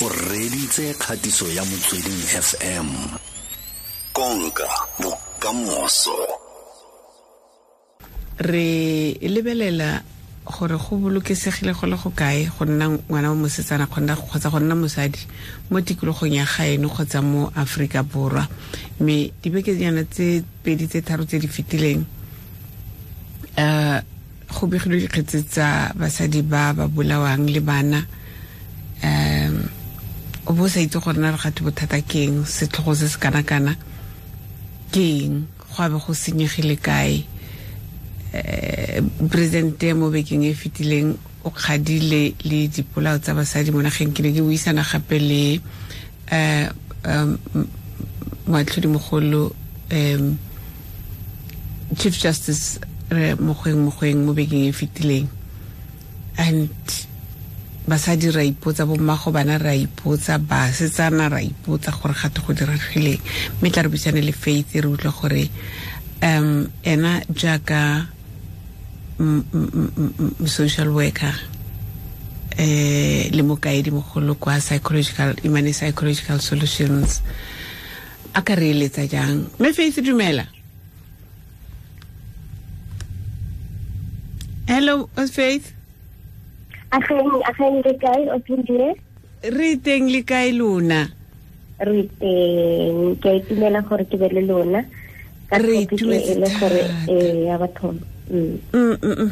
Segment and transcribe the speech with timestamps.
[0.00, 2.88] o reditse kgatiso ya motsweding fm
[4.12, 4.68] konka
[5.00, 6.14] bokamoso.
[8.38, 10.02] Re lebelela
[10.46, 14.74] gore go bolokesegile go le go kae go nna ngwana wa mosetsana kgotsa go nna
[14.74, 15.18] mosadi
[15.70, 18.46] mo tikologong ya gaeno kgotsa mo aforika borwa.
[19.00, 22.04] Mme dibekenyana tse pedi tse tharo tse di fetileng
[23.58, 24.00] um
[24.46, 28.06] go begilwe dikgetse tsa basadi ba ba bolawang le bana
[29.02, 29.37] um
[30.48, 32.44] o bo sa itse gore na re gate bothata ke eng?
[32.48, 33.76] Setlhogo se se kana-kana
[34.92, 35.36] keng eng?
[35.68, 37.24] Go abe go senyegile kae?
[38.32, 44.12] Um presidente mo bekeng e fetileng o kgadile le dipolao tsa basadi mo nageng.
[44.16, 45.60] Ke ne ke buisana gape le
[46.32, 47.36] um
[48.48, 49.52] moatlhodimogolo
[49.92, 50.38] um
[51.96, 52.80] chief justice
[53.12, 55.28] re mogweng mogweng mo bekeng e fetileng.
[56.38, 56.72] And
[57.88, 63.20] basadi ra ipotsa bommago bana ra ipotsa basetsana ra ipotsa gore gate go diragileng
[63.60, 65.50] mme tla re buisane le faith re utlwa gore
[66.22, 68.06] um ena jaaka
[70.46, 71.34] social worker
[72.58, 77.22] eh le mokaedi mogolo kwa psychological imane psychological solutions
[78.34, 79.48] a ka re eletsa jang?
[79.58, 80.46] Mme faith dumela.
[84.66, 85.77] Hello faith
[86.92, 88.38] re kae o
[89.42, 91.08] re teng le kae lona?
[91.78, 94.82] Re teng ke itumela gore ke be le lona.
[95.50, 95.86] Ka e
[96.34, 97.94] le gore eh ya batho
[98.28, 98.60] Mm.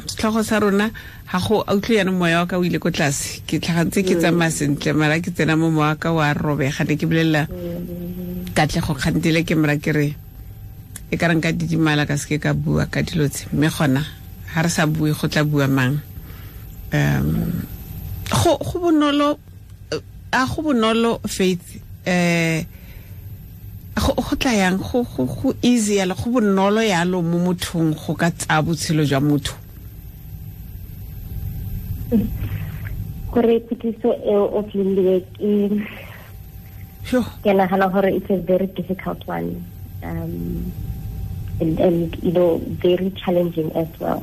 [0.09, 0.89] setlhogo sa rona
[1.29, 3.45] ga go a utlwe yana moya wa ka o ile ko tlase.
[3.45, 6.81] Ke tlhagantse ke tsamaya sentle mara ke tsena mo moya ka wa robega.
[6.89, 7.45] Ne ke bolelela
[8.57, 10.17] katlego kgantele ke mara ke re
[11.13, 13.53] e ka reng ka didimala ka seke ka bua ka dilo tse.
[13.53, 14.01] Mme gona
[14.49, 16.01] ga re sa bue go tla bua mang
[16.93, 17.67] um
[18.31, 19.39] go go bonolo
[20.33, 22.65] a go bonolo faith eh
[23.95, 28.15] go go tla yang go go go easy yalo go bonolo yalo mo mothong go
[28.15, 29.55] ka tsa botshelo jwa motho.
[33.33, 35.83] Gore phetiso eo o tlile ke
[37.43, 39.65] ke nagana gore it's a very difficult one.
[40.03, 40.73] Um
[41.61, 44.23] and, and you know very challenging as well.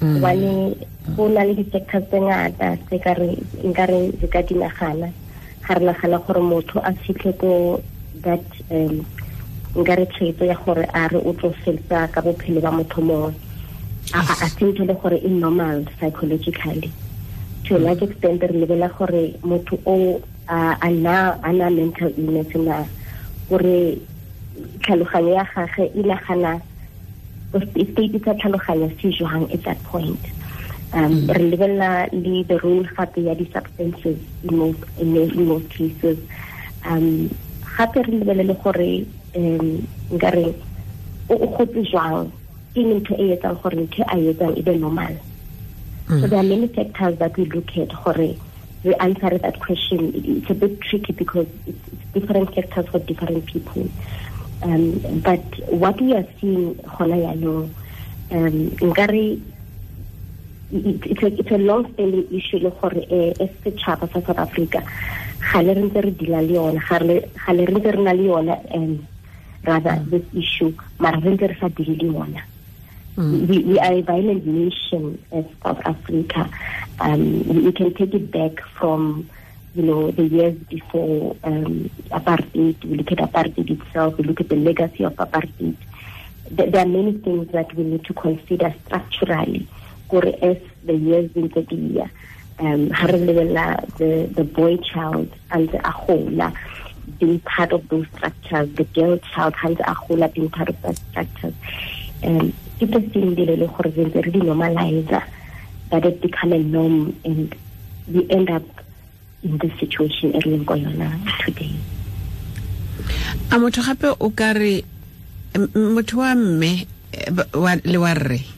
[0.00, 0.76] Gobane
[1.14, 3.30] go na le di-sectors tse ngata tse ka re
[4.32, 5.08] ka di nagana.
[5.66, 7.82] Ga re nagana gore motho a fitlhe ko
[8.24, 9.06] that um
[9.76, 13.34] nkare tshwetso ya gore a re o tlo fetsa ka bophelo ba motho mongwe.
[14.14, 16.92] A sentse le gore e normal psychologically.
[17.64, 22.84] To large extent re lebela gore motho o a na mental illness na.
[23.48, 23.98] Gore
[24.82, 26.60] tlhaloganyo ya gage e nagana
[27.52, 30.20] state sa tlhaloganyo se jwang at that point
[30.96, 36.18] um re lebelela le the role gape ya di-substances in most, in, in most cases.
[36.84, 37.28] Um
[37.76, 39.06] gape re lebelele gore
[39.36, 40.46] um nkare
[41.28, 42.32] o o gotse jwang?
[42.74, 45.14] Ke ntho e etsang gore ntho a e etsang e be normal.
[46.08, 48.36] So there are many factors that we look at gore
[48.84, 50.12] we answer that question.
[50.14, 53.88] It's a bit tricky because it's, it's different factors for different people.
[54.62, 57.74] Um, but what we are seeing gona yaanong
[58.30, 58.56] um
[58.88, 59.55] nkare it-
[60.72, 64.82] it's a, it's a long standing issue le gore eh, as setšhaba sa south africa
[65.52, 68.24] ga le re ntse re dila le yona ga le re ntse re na le
[68.26, 69.06] yona um
[69.62, 72.42] rather this issue mara re ntse re sa dile le yona
[73.16, 76.50] we, we are a violent nation as South Africa.
[77.00, 79.28] Um, we, we can take it back from,
[79.74, 82.84] you know, the years before um, apartheid.
[82.84, 84.18] We look at apartheid itself.
[84.18, 85.76] We look at the legacy of apartheid.
[86.50, 89.66] There, there are many things that we need to consider structurally.
[90.08, 92.10] Gore as the years in the year,
[92.58, 93.66] um, ha re lebella
[93.98, 96.54] the the boy child and the ahola
[97.18, 100.98] being part of those structures, the girl child and the ahola being part of those
[101.10, 101.54] structures.
[102.22, 105.22] Um, ke tse seng dilo le gore re ntse re di normalizer
[105.90, 107.54] that it become a norm and
[108.08, 108.64] we end up
[109.42, 111.08] in this situation e re leng ko yona
[111.44, 111.72] today.
[113.52, 114.84] A motho gape o ka re
[115.74, 118.55] motho wa mme eh, le wa rre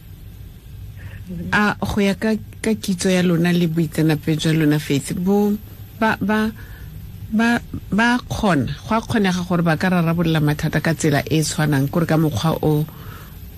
[1.52, 5.52] a go ya ka ka kitso ya lona le boitseanape jwa lona faith bo
[6.00, 6.50] ba ba
[7.32, 7.60] ba
[7.92, 11.88] ba kgona go a kgonega gore ba ka rarabolola mathata ka tsela e e tshwanang
[11.92, 12.84] kore ka mokgwa o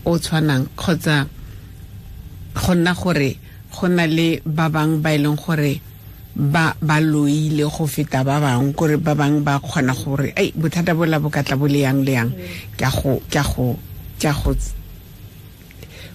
[0.04, 1.26] o tshwanang kgotsa
[2.54, 3.38] go nna gore
[3.70, 5.80] go na le ba bangwe ba e leng gore
[6.34, 10.94] ba ba loile go feta ba bangwe kore ba bangwe ba kgona gore ai bothata
[10.94, 12.30] bola bo ka tla bo le yang le yang
[12.74, 13.78] ke a go ke a go
[14.18, 14.50] ke a go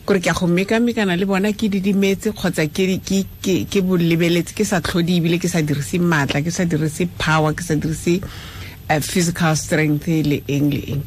[0.05, 5.17] kore ke a go mekamekana le bona ke didimetse kgotsa ke bolebeletse ke sa tlhodi
[5.17, 10.05] ebile ke sa dirise maatla ke sa dirise power ke sa dirise uh, physical strength
[10.07, 11.03] le eng le eng.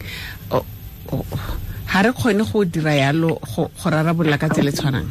[1.86, 5.08] Ga re kgone go dira yalo go rarabolola ka tsele tshwanang?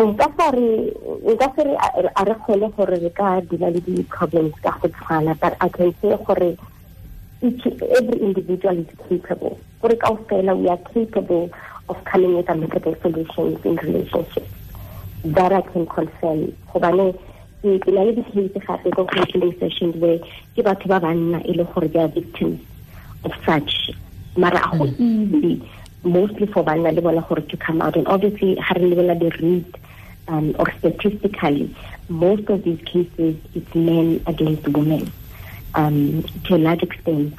[0.00, 1.76] Nka sa re
[2.16, 5.92] a re kgone gore re ka dila le di-problems ka go tshwana but i can
[6.00, 6.56] say gore
[7.42, 9.60] each, every individual is capable
[9.94, 11.50] gore we are capable
[11.88, 14.50] of coming with amicable solutions in relationships
[15.24, 16.56] that i can confirm.
[16.72, 17.18] Gobane
[17.62, 20.18] ke na le di-case gape ko counseling sessions where
[20.54, 22.60] ke batho ba banna e le gore they are victims
[23.24, 23.90] of such.
[24.36, 25.68] Mara a go easy
[26.04, 27.96] mostly for banna le bona gore to come out.
[27.96, 29.78] And obviously ha re lebelela the-read
[30.28, 31.74] um, or statistically,
[32.08, 35.12] most of these cases, it's men against women.
[35.74, 37.38] Um, to a large extent.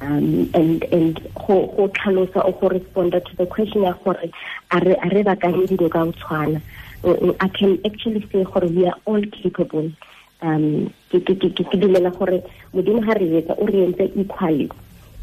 [0.00, 4.30] Um, and and go tlhalosa o go responda to the question ya gore
[4.70, 6.62] a re a re bakanye dilo ka tshwana.
[7.40, 9.90] I can actually say gore we are all capable.
[10.40, 12.42] Um ke dumela gore
[12.72, 14.70] modimo ga re etsa o re entse equally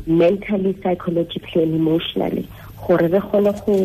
[0.06, 2.48] mentally psychologically and emotionally
[2.88, 3.76] gore re kgone go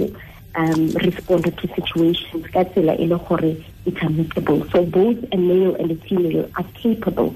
[0.56, 5.74] um, respond to situations ka tsela e le gore it's amicable so both a male
[5.76, 7.34] and a female are capable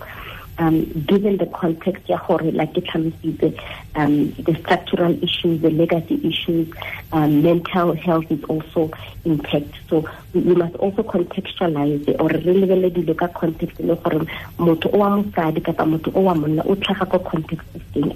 [0.58, 3.60] um, given the context ya gore like ke
[3.96, 6.68] um, the structural issues the legacy issues
[7.12, 8.90] um, mental health is also
[9.24, 9.74] intact.
[9.88, 14.26] So we must also contextualize or re lebelele dilo ka context le gore
[14.58, 17.20] motho o wa mosadi kapa motho o wa monna o tlhaga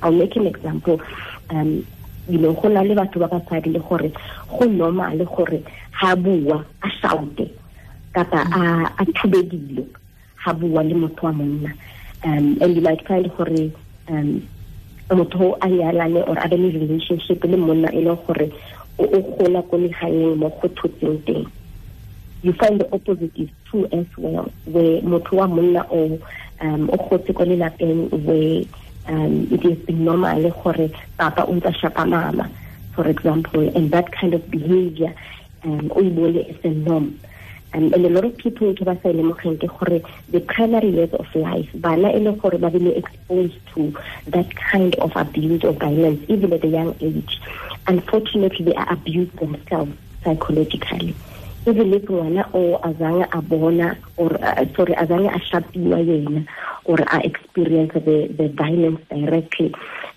[0.02, 1.00] i'll make an example.
[1.50, 1.86] Um,
[2.28, 4.12] you know go na le batho ba basadi le gore
[4.48, 5.62] go normal gore
[5.92, 7.50] ha bua a shoute
[8.12, 8.44] kapa
[8.98, 9.86] a thube dilo
[10.36, 11.72] ha bua le motho wa monna
[12.24, 13.72] um and you might find gore
[14.08, 14.48] um
[15.10, 18.50] motho a nyalane or a be le relationship le monna e leng gore
[18.98, 21.46] o gola ko legaeng mo go thotseng teng.
[22.42, 26.18] You find the opposite is true as well where motho wa monna o
[26.60, 28.64] um o gotse ko lelapeng where
[29.08, 32.50] um, it is normal gore papa o ntsa shapa mama
[32.94, 35.14] for example and that kind of behavior
[35.64, 37.18] um, o ibone as a norm
[37.74, 40.00] um, and a lot of people ke ba sa lemogeng ke gore
[40.30, 43.92] the primary years of life bana e le gore ba bile exposed to
[44.26, 47.40] that kind of abuse or violence even at a young age
[47.86, 49.92] unfortunately they are abused themselves
[50.24, 51.14] psychologically.
[51.66, 56.46] Even if ngwana o azange a bona or uh, sorry azange a shapiwa yena
[56.84, 59.74] or a experience the, the violence directly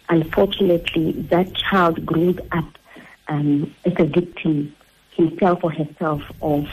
[0.09, 2.77] unfortunately that child grows up
[3.27, 4.73] um, as a victim
[5.29, 6.67] himself or herself of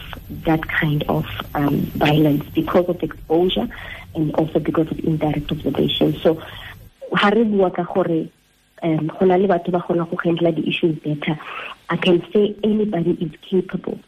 [0.44, 3.68] that kind of um, violence because of exposure
[4.14, 6.14] and also because of indirect observation.
[6.22, 6.42] So
[7.12, 7.70] ha re bua
[8.82, 9.10] um
[10.24, 11.38] handle di-issues better.
[11.90, 13.98] I can say anybody is capable.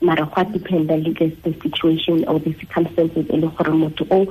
[0.00, 1.12] Mara go a dependa le
[1.42, 4.26] the situation or the circumstances e le o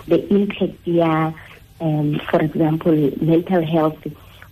[0.07, 1.33] the impact ya
[1.81, 3.99] um for example mental health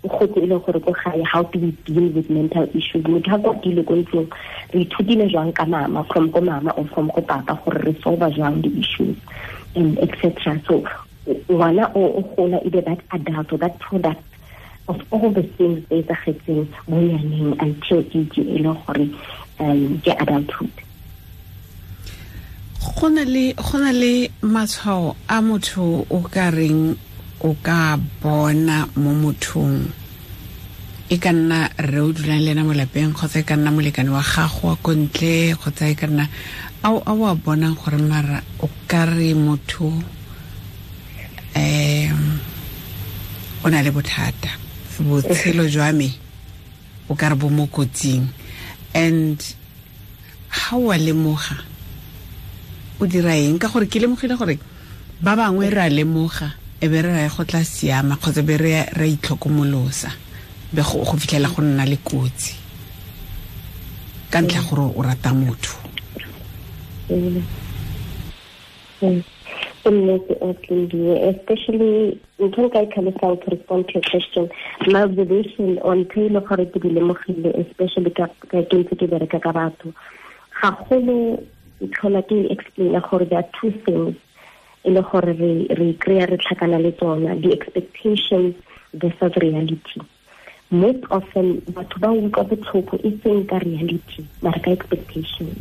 [0.04, 3.04] gotse e gore ko gae how do we deal with mental issues?
[3.04, 4.30] Motho ga ko dile ko ntlong
[4.74, 8.24] re ithutile jwang ka mama from ko mama or from ko papa gore re solve
[8.32, 9.18] jwang di-issues
[9.76, 10.84] and etc so
[11.28, 14.24] ngwana o gola e be that adult or that product
[14.88, 19.06] of all the things tse etsagetseng mo nyaneng until age e le gore
[19.60, 20.72] um ke adulthood.
[22.80, 26.96] Go na le matshwao a motho o ka reng
[27.42, 29.88] o ka bona mo mothong.
[31.10, 34.12] E ka nna re o dulang le ena mo lapeng kgotsa e ka nna molekane
[34.12, 36.28] wa gago wa ko ntle kgotsa e ka nna
[36.84, 39.90] a o a bonang gore mara o ka re motho
[41.56, 42.40] um
[43.64, 44.52] o na le bothata.
[45.00, 46.12] Botshelo jwa me
[47.10, 48.28] o ka re bo mo kotsing.
[48.94, 49.40] And
[50.50, 51.64] ha wa lemoga
[53.00, 53.58] o dira eng?
[53.58, 54.60] Ka gore ke lemogile gore
[55.24, 58.86] ba bangwe re a lemoga e be re raya go tla siama kgotsa be re
[58.96, 60.10] ra itlhokomolosa
[60.74, 62.56] be go fitlhela go nna le kotsi.
[64.32, 65.76] Ka ntlha gore o rata motho.
[71.30, 74.50] Especially ntho nka itlhalosang to respond to your question
[74.88, 79.06] my observation on ntho e le gore ke di lemogile especially ka ke ntse ke
[79.08, 79.92] bereka ka batho
[80.62, 81.44] ga golo
[81.82, 84.16] tlhola ke explaina gore there are two things
[84.84, 88.56] e le gore re kry-a re tlhakana le tsona the expectations
[88.94, 90.02] versus reality.
[90.72, 95.58] Most often batho ba utlwa botlhoko e seng ka reality mara ka expectations.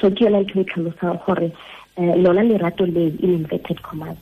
[0.00, 1.52] So ke yona ntho e tlhalosang gore
[1.96, 4.16] eh, lona lerato leo in inverted commas.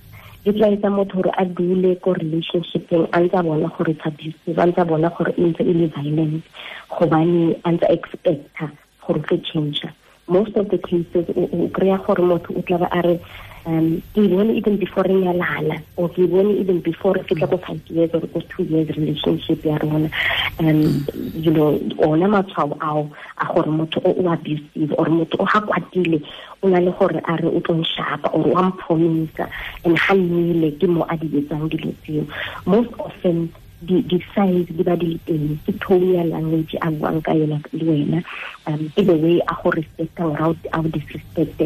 [0.45, 4.59] Di tla etsa motho gore a dule ko relationshipeng a ntse bona gore it's abusive
[4.59, 6.43] a ntse bona gore e ntse e le violent
[6.91, 8.71] gobane a ntse expecta
[9.07, 9.87] gore tlo change
[10.29, 13.21] most of the cases o kry-a gore motho o tla a re
[13.67, 17.57] um ke bone even before re nyalana or ke bone even before re fitla ko
[17.59, 20.11] five years or ko two years relationship ya rona.
[20.59, 21.05] Um
[21.35, 26.23] you know ona matshwao ao a gore motho o abusive or motho o ga kwatile
[26.63, 29.51] o na le gore a re o tlo nshapa or wa mphomisa.
[29.85, 32.27] And ga nnile ke mo a di etsang dilo tseo.
[32.67, 33.53] Most often
[33.85, 35.61] di-signs di ba di teng.
[35.67, 38.25] Ke tone ya language a buang ka yona le wena.
[38.67, 41.61] Um ke the way a go respecta or a go disrespect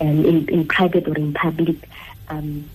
[0.00, 1.88] um, in, in private or in public.
[2.28, 2.68] Um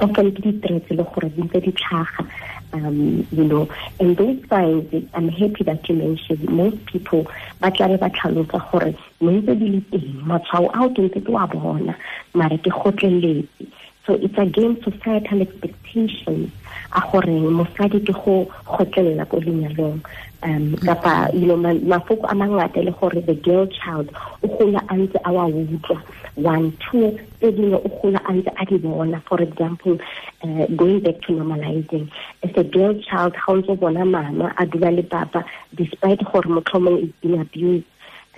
[0.00, 2.28] often ke di-threats le gore di ntse di tlhaga.
[2.72, 3.64] Um you know
[3.98, 7.24] and those signs i'm happy that you mentioned most people
[7.64, 8.92] ba tla ba tlhalosa gore
[9.24, 10.20] mo ntse di le teng.
[10.28, 11.96] Matshwao ao ke ke wa bona
[12.36, 13.72] ke gotleletse
[14.08, 16.50] so it's again societal expectations.
[16.92, 20.00] A gore mosadi ke go gotlelela ko lenyalong.
[20.42, 24.08] Um kapa you know mafoko a mangata le gore the girl child
[24.42, 26.02] o gola a ntse a wa utlwa.
[26.36, 29.22] One two tse dingwe o gola a a di bona.
[29.28, 29.98] For example
[30.42, 32.10] uh, going back to normalizing
[32.42, 36.48] as a girl child ga o ntse bona mama a dula le papa despite gore
[36.48, 37.84] motlhomong is being abused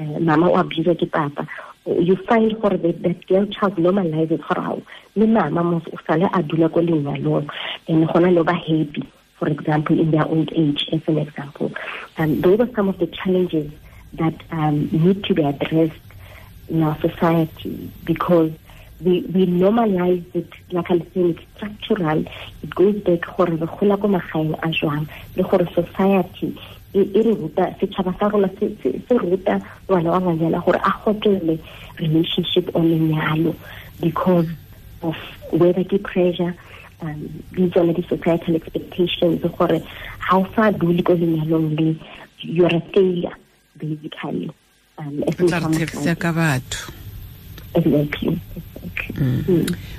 [0.00, 1.46] uh, mama o abuse ke papa
[1.98, 4.82] you find for that, girl child normalizes for how?
[5.16, 7.48] Le mama o sale a dula ko lenyalong.
[7.88, 11.72] And gona le ba happy for example in their old age as an example.
[12.18, 13.72] Um, those are some of the challenges
[14.12, 15.98] that um, need to be addressed
[16.68, 18.52] in our society because
[19.00, 22.24] we, we normalize it like I'm saying it's structural.
[22.62, 26.58] It goes back gore re gola ko magaeng a jwang le gore society
[26.94, 31.58] e re ruta setšhaba sa rona se ruta ngwana wa ngwanyana gore a gotlele
[31.98, 33.54] relationship o lenyalo
[34.00, 34.48] because
[35.02, 35.16] of
[35.52, 36.54] whether ke pressure
[37.02, 39.78] um di tsone di-societal expectations gore
[40.28, 41.96] ga o sa dule ko lenyalong le
[42.42, 43.36] you're a failure
[43.76, 44.50] basically
[44.98, 45.22] um
[46.18, 46.92] ka batho.
[47.74, 48.40] Exactly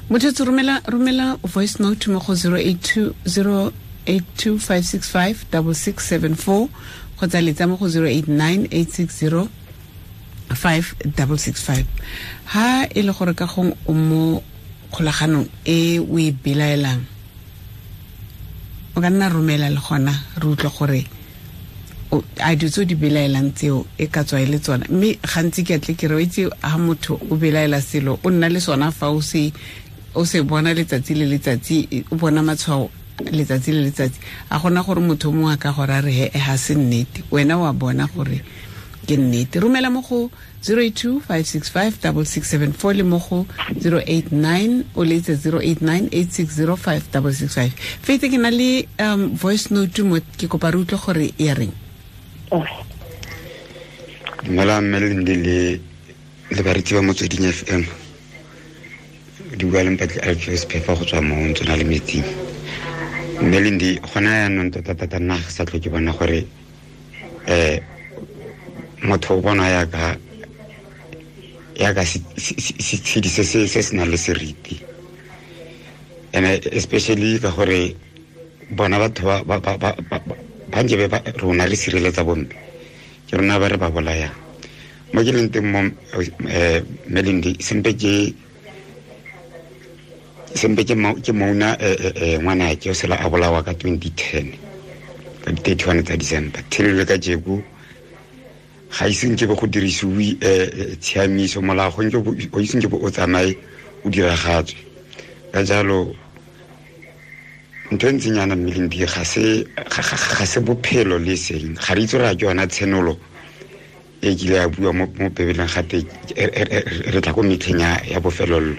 [0.10, 3.72] motho tse romela voice note mo go 082
[4.06, 6.68] 0825656674
[7.18, 9.48] kgotsa letsa mo go 089860
[10.50, 11.86] 5665
[12.54, 14.44] ha e le gore ka gong o mo
[14.92, 17.02] kgolaganong e o e belaelang
[18.96, 21.06] o ka nna romela le gona re utlwe gore
[22.44, 24.86] a di tse o di belaelang tseo e ka tswa e le tsona.
[24.90, 28.60] Mme gantsi ke atle ke re itse ga motho o belaela selo o nna le
[28.60, 29.22] sona fa o
[30.14, 32.90] o se bona letsatsi le letsatsi o bona matshwao
[33.32, 36.58] letsatsi le letsatsi a gona gore motho mongwe a ka gore a re he ga
[36.58, 37.24] se nnete.
[37.32, 38.42] Wena wa bona gore
[39.08, 39.60] ke nnete.
[39.60, 40.30] Romela mo go
[40.64, 43.46] 082 le mo go
[43.82, 50.78] 089 o letse 089 fete ke na le um voice note mo ke kopa re
[50.78, 51.72] utlwe gore e reng?
[54.46, 55.80] Dumela mme lendi le
[56.52, 57.86] le baretsi ba motsweding f m.
[59.58, 62.24] Di bua lempatli alfios phefa go tswa mo ntse na le metsing
[63.42, 66.46] mme lendi gona yaanong tota-tota nna ga sa tlho ke bona gore
[67.50, 67.80] um
[69.10, 70.16] motho o bona yaka
[71.76, 74.78] yaka setshedi se se nang le seriti.
[76.34, 77.96] And especially ka gore
[78.70, 79.58] bona batho ba
[80.72, 81.08] be
[81.42, 82.56] rona re sireletsa bompe
[83.28, 84.38] ke rona ba re ba bolayang.
[85.14, 85.92] Mo ke leng teng mo um
[87.10, 88.36] melendi sempe ke
[90.56, 90.96] sempe ke
[91.34, 91.78] mouna
[92.42, 94.52] ngwanake o sela a bolawa ka 2010
[95.44, 96.62] ka di-thirty-one tsa december.
[96.70, 97.62] Thelele ka jeko
[98.92, 101.62] ga iseng ke be go dirisiwe um tshiamiso.
[101.62, 103.58] Molago o iseng ke bo o tsamaye
[104.06, 104.78] o diragatswe
[105.54, 106.16] ka jalo
[107.92, 109.24] ntho e ntseng yana mmeleng di ga
[110.46, 113.18] se bophelo le seng ga re itse re ke yona tshenolo
[114.22, 116.06] e kile ya bua mo pebeleng gate
[117.12, 118.78] re tla ko metlheng ya bofelollo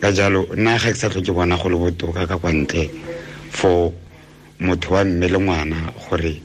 [0.00, 2.90] ka jalo nna ga ke sa tlho ke bona go le botoka ka kwa ntle
[3.50, 3.92] for
[4.60, 5.76] motho wa mme le ngwana
[6.08, 6.40] gore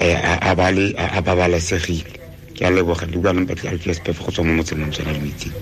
[0.00, 2.24] a babalesegile.
[2.54, 5.54] Ke a leboga le bua lempatli alfiaspef go tswa mo motseng mo tswana le metsing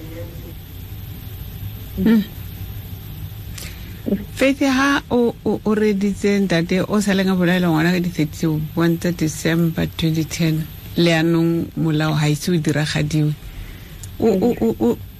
[4.36, 8.46] faithe ha o o reditse ntate o saleng a a bolaela ngwana ka di-thirty
[8.76, 13.32] one tsa december twenty ten le anong molao ga ise o diragadiwe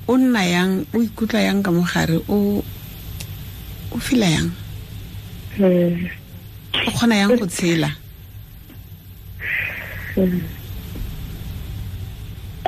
[0.07, 2.63] o nna yang o ikutlwa yang ka mogare o
[3.93, 4.49] o fila yang?
[5.61, 5.69] O
[6.97, 7.91] kgona yang go tshela?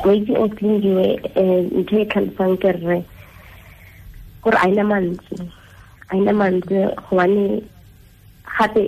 [0.04, 1.06] O itse o tlingiwe
[1.80, 2.98] ntho e tlhalosang ke rre
[4.44, 5.34] gore a ena mantsi
[6.08, 6.76] a ena mantsi
[7.08, 7.64] gobane
[8.44, 8.82] gape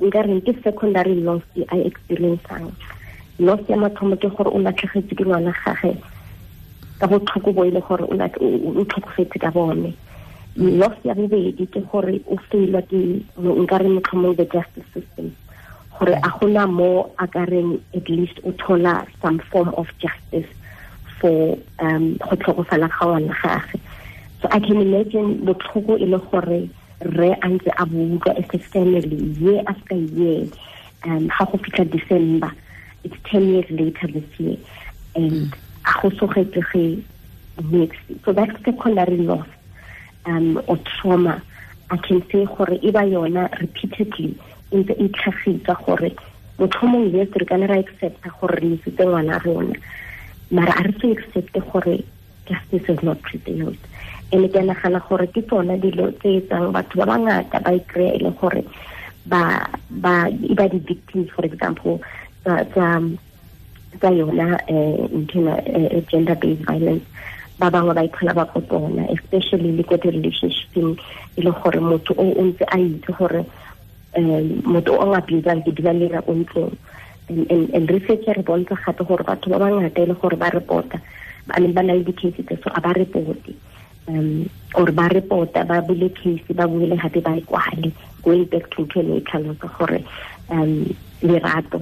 [0.00, 2.70] nka reng ke secondary loss a experienceang
[3.38, 5.98] loss ya mathomo ke gore o latlhegetse ke ngwana gage
[6.98, 9.92] ka botlhoko bo e le gore o tlhokofetse ka bone.
[10.56, 15.36] Loss ya bobedi ke gore o failwa ke nka re motlhomong the justice system
[15.98, 20.48] gore a gona mo a at least o thola some form of justice
[21.20, 23.80] for um go tlhokofala ga ngwana gage.
[24.42, 26.68] So i can imagine botlhoko e le gore
[27.00, 30.48] re a ntse a buka as a family year after year
[31.04, 32.52] um ga go fitlha december
[33.04, 34.56] it's 10 years later this year
[35.14, 35.65] and a
[37.62, 37.98] next.
[38.24, 39.48] So that's secondary loss
[40.26, 41.42] um or trauma.
[41.90, 44.38] I can say gore e yona repeatedly
[44.72, 46.16] e ntse e tlhagisa gore
[46.58, 49.40] motlhomong yes re kana ra accepta gore re isitse ngwana
[50.50, 52.04] mara a re se
[52.46, 53.78] justice is not prevailed.
[54.32, 58.18] And ke nagana gore ke tsona dilo tse etsang batho ba bangata ba ikry-a e
[58.18, 58.64] le gore
[59.26, 60.30] ba ba
[60.68, 62.02] di-victims for example
[62.42, 62.98] tsa
[64.02, 65.26] yona um
[66.08, 67.04] gender based violence.
[67.58, 70.98] Ba bangwe ba iphola ba ko tsona especially le ko di-relationshipeng
[71.36, 73.44] e le gore motho o o ntse a itse gore
[74.16, 76.76] um motho o ngabusang ke dula le ko ntlong
[77.28, 81.00] and research re bontsha gape gore batho ba bangata e le gore ba reporta
[81.48, 83.56] ba ba na le di-case tse so a ba reporte.
[84.08, 87.90] Um or ba reporta ba bule case ba buile gape ba e kwale
[88.22, 90.04] going back to ntho e ne e tlhalosa gore
[90.52, 90.84] um
[91.22, 91.80] lerato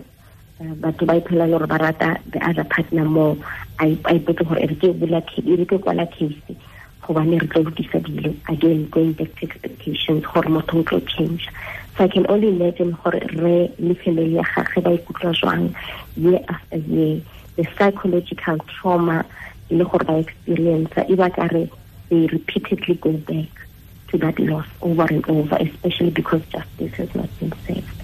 [0.61, 3.37] batho ba iphelela gore ba rata the other partner more.
[3.80, 6.56] A ipotse gore re ke bula e re ke kwala case
[7.02, 8.34] gobane re tlo lokisa dilo.
[8.49, 11.49] Again going back to expectations gore motho o tlo change.
[11.96, 15.75] So i can only imagine gore re le family ya gage ba ikutlwa jwang
[16.16, 17.20] year after year.
[17.56, 19.25] The psychological trauma
[19.70, 21.68] e le gore ba experience e ba kare
[22.11, 23.50] they repeatedly go back
[24.08, 28.03] to that loss over and over especially because justice has not been served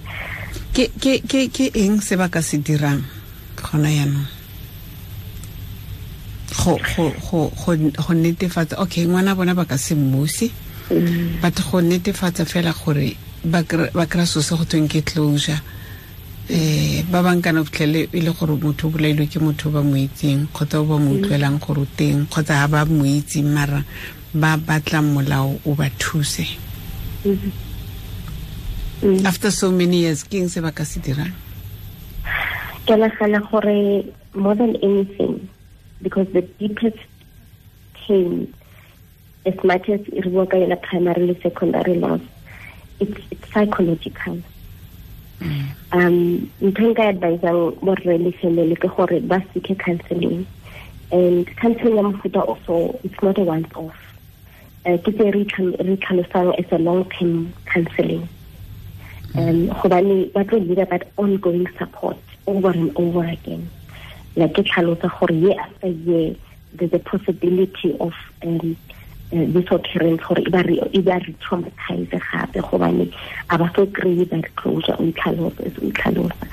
[0.73, 3.03] ke ke ke ke eng se ba ka se dirang
[3.61, 4.29] gona yaanong
[6.51, 7.49] go go go
[7.91, 10.51] go netefatsa okay ngwana bona ba ka se mmusi
[10.91, 11.41] mm.
[11.41, 15.57] but go netefatsa fela gore ba kry-a so se go tweng ke closure.
[16.49, 19.95] Eh ba bang kana botlhele e le gore motho o bolailwe ke motho ba mo
[19.95, 23.83] itseng kgotsa o ba mo utlwelang gore o teng kgotsa ga ba mo itseng mara
[24.33, 26.45] ba batlang molao o ba thuse.
[27.25, 27.70] Mm-hmm.
[29.01, 29.25] Mm.
[29.25, 31.33] after so many years ke eng se ba ka se dirang?
[32.85, 34.05] Ke nagana gore
[34.37, 35.49] more than anything
[36.01, 37.01] because the deepest
[37.95, 38.53] pain
[39.45, 42.21] as much as e re bua ka yona primary secondary loss
[42.99, 44.37] it's, it's psychological.
[45.41, 45.65] Mm.
[45.97, 46.17] um
[46.61, 50.45] ntho nka advisang borre le family ke gore ba seeke counseling
[51.11, 53.97] and counseling ya mofuta also it's not a once off.
[54.85, 58.40] Uh, ke se re tlhalosang as a long term counseling um
[59.33, 62.17] gobane ba tlo need that ongoing support
[62.47, 63.69] over and over again.
[64.35, 66.35] Like ke tlhalosa gore year after year
[66.73, 68.13] there's a possibility of
[68.43, 68.77] um,
[69.33, 72.61] uh, this occurrence gore e ba re traumatize gape.
[72.61, 73.13] Gobane
[73.49, 76.47] a ba so kry that closure o itlhalosa o itlhalosa.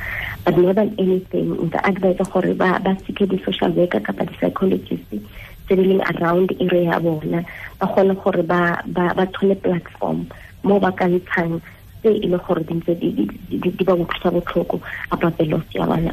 [0.44, 5.82] But more than anything nka advise gore ba seeke di-social worker kapa di-psychologist tse di
[5.82, 7.44] leng around area ya bona.
[7.78, 10.26] Ba kgone gore ba thole platform
[10.62, 11.60] mo ba ka ntshang
[12.00, 14.80] tse e le gore di ntse di ba utlwisa botlhoko
[15.10, 16.12] about the loss ya bana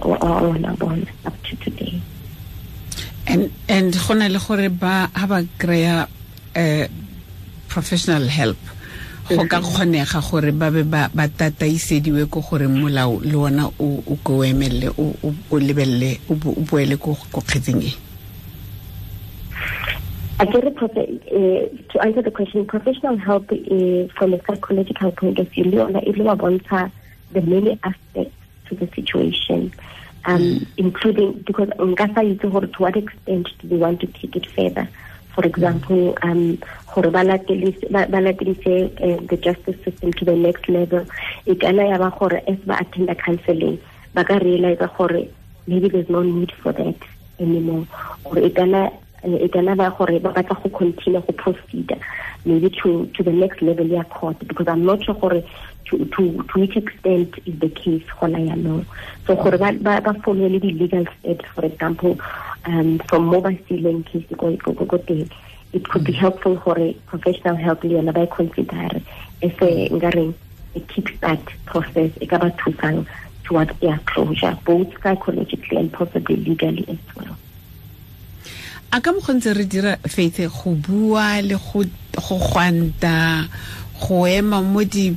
[0.80, 2.02] bona up to today.
[3.28, 6.08] And and go na le gore ba ha ba kry-a
[6.56, 6.88] um
[7.68, 8.58] professional help
[9.30, 14.44] go ka kgonega gore ba be ba tataisediwe ko gore molao le ona o ko
[14.46, 18.05] emelele o lebelele o boele ko kgetseng e
[20.38, 20.78] I get it.
[21.28, 26.02] Uh, to answer the question, professional help uh, from a psychological point of view, Leona
[26.02, 26.38] Ilua
[27.32, 28.36] the many aspects
[28.68, 29.74] to the situation,
[30.26, 30.68] um, mm.
[30.78, 34.90] including because Ngasa to what extent do they want to take it further?
[35.36, 36.62] For example, um,
[39.02, 41.06] uh, the justice system to the next level.
[41.46, 43.82] It can as ba attend counseling,
[44.14, 44.80] baka realize
[45.68, 46.96] maybe there's no need for that
[47.40, 47.88] anymore.
[48.24, 48.56] Or it
[49.26, 51.92] e kana ba gore ba batla go continue go proceed
[52.46, 55.42] maybe to to the next level ya court because i'm not sure gore
[55.86, 58.86] to to to which extent is the case gona yaanong
[59.26, 62.18] so gore ba ba follow le di-legal steps for example
[62.66, 65.30] um from mobile stealing case go teng
[65.74, 69.02] it could be helpful gore professional help le yona ba e consider
[69.42, 70.34] as a ngareng
[70.76, 73.06] a kickstart process e ka ba thusang
[73.44, 77.38] towards their closure both psychologically and possibly legally as well
[78.92, 81.84] a ka mokgontse re dira faith go bua le go
[82.38, 83.48] gwanta
[84.00, 85.16] go ema mo di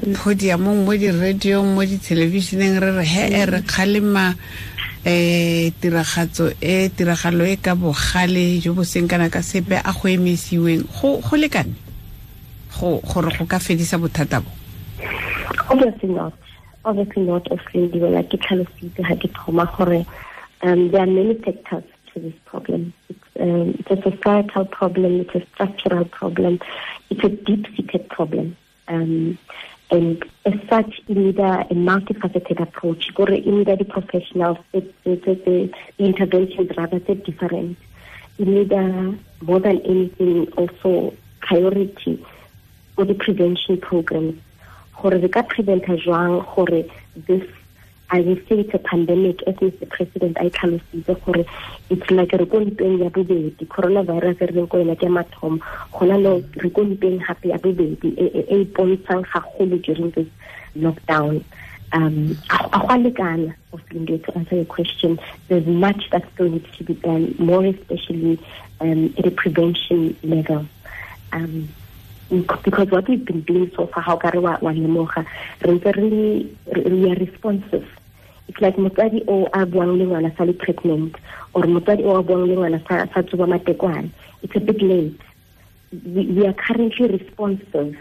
[0.00, 4.32] podiumong mo di-radiong mo di-televisioneng re re he re kgalema
[5.04, 10.08] um tiragatso e tiragalo e ka bogale jo bo seng kana ka sepe a go
[10.08, 10.84] emisiweng.
[11.00, 11.72] Go lekane
[12.78, 14.50] gore go ka fedisa bothata bo.
[15.70, 16.32] Obviously not.
[16.84, 20.04] Obviously not ofrediwe like ke tlhalositse ga ke thoma gore
[20.62, 21.84] um, there are many factors
[22.14, 22.92] to this problem.
[23.08, 26.60] It's, um, it's, a societal problem, it's a structural problem,
[27.10, 28.56] it's a deep-seated problem.
[28.88, 29.38] Um,
[29.90, 33.10] and as such, you need a, a multifaceted approach.
[33.18, 35.34] You need the professionals, the, the, the,
[35.96, 37.76] the interventions rather, they're different.
[38.38, 42.24] You need a, more than anything also priority
[42.94, 44.40] for the prevention programs.
[45.02, 46.84] gore preventa jwang gore
[47.26, 47.46] this
[48.12, 49.88] I will say it's a pandemic as Mr.
[49.88, 51.44] President I tlhalositse gore
[51.90, 53.66] it's like re ko mpeng ya bobedi.
[53.66, 55.60] Coronavirus re reng ko yona ke mathomo.
[55.92, 60.26] Gona no re ko mpeng gape ya bobedi e e pontshang during this
[60.76, 61.44] lockdown.
[61.92, 65.20] Um a lekana of Lindy to answer your question.
[65.46, 68.40] There's much that still needs to be done more especially
[68.80, 70.66] um, at a prevention level.
[71.32, 71.68] Um,
[72.28, 75.26] because what we've been doing so far how ka re wa lemoga
[75.62, 75.94] re ntse
[76.74, 77.86] re are responsive
[78.50, 80.54] it's like motsadi o a buang le ngwana sa le
[81.54, 84.10] or motsadi o a buang le ngwana sa sa matekwane.
[84.42, 85.20] It's a bit late.
[86.04, 87.96] We, we are currently responsive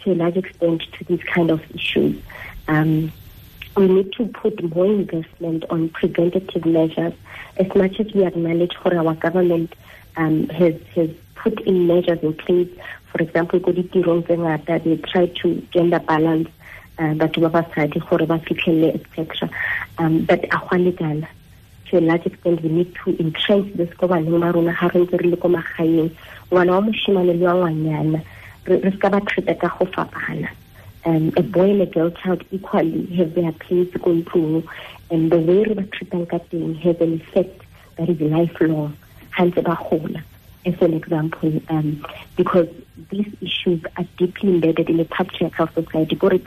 [0.00, 2.22] to a large extent to these kind of issues.
[2.66, 3.12] Um,
[3.76, 7.12] we need to put more investment on preventative measures.
[7.58, 9.74] As much as we acknowledge for our government
[10.16, 12.70] um, has has put in measures in place
[13.12, 16.48] for example go ditirong tse they try to gender balance
[17.00, 19.48] batho ba basadi gore ba fitlhelele etc
[19.98, 21.26] um, but a lekana.
[21.88, 25.00] To a large extent we need to entrench this ko baneng ba rona ga re
[25.00, 26.10] ntse re le ko magaeng.
[26.50, 28.22] Ngwana wa moshimane le wa ngwanyana
[28.66, 30.48] re ska ba treata ka go fapana.
[31.04, 34.68] Um, a boy and a girl child equally have their place ko ntlong
[35.10, 37.62] and the way re ba treatang has an effect
[37.96, 38.94] that is lifelong.
[39.36, 40.22] Ga ntse gola
[40.66, 42.04] as an example, um,
[42.36, 42.68] because
[43.10, 46.16] these issues are deeply embedded in the patriarchal society.
[46.16, 46.40] Gore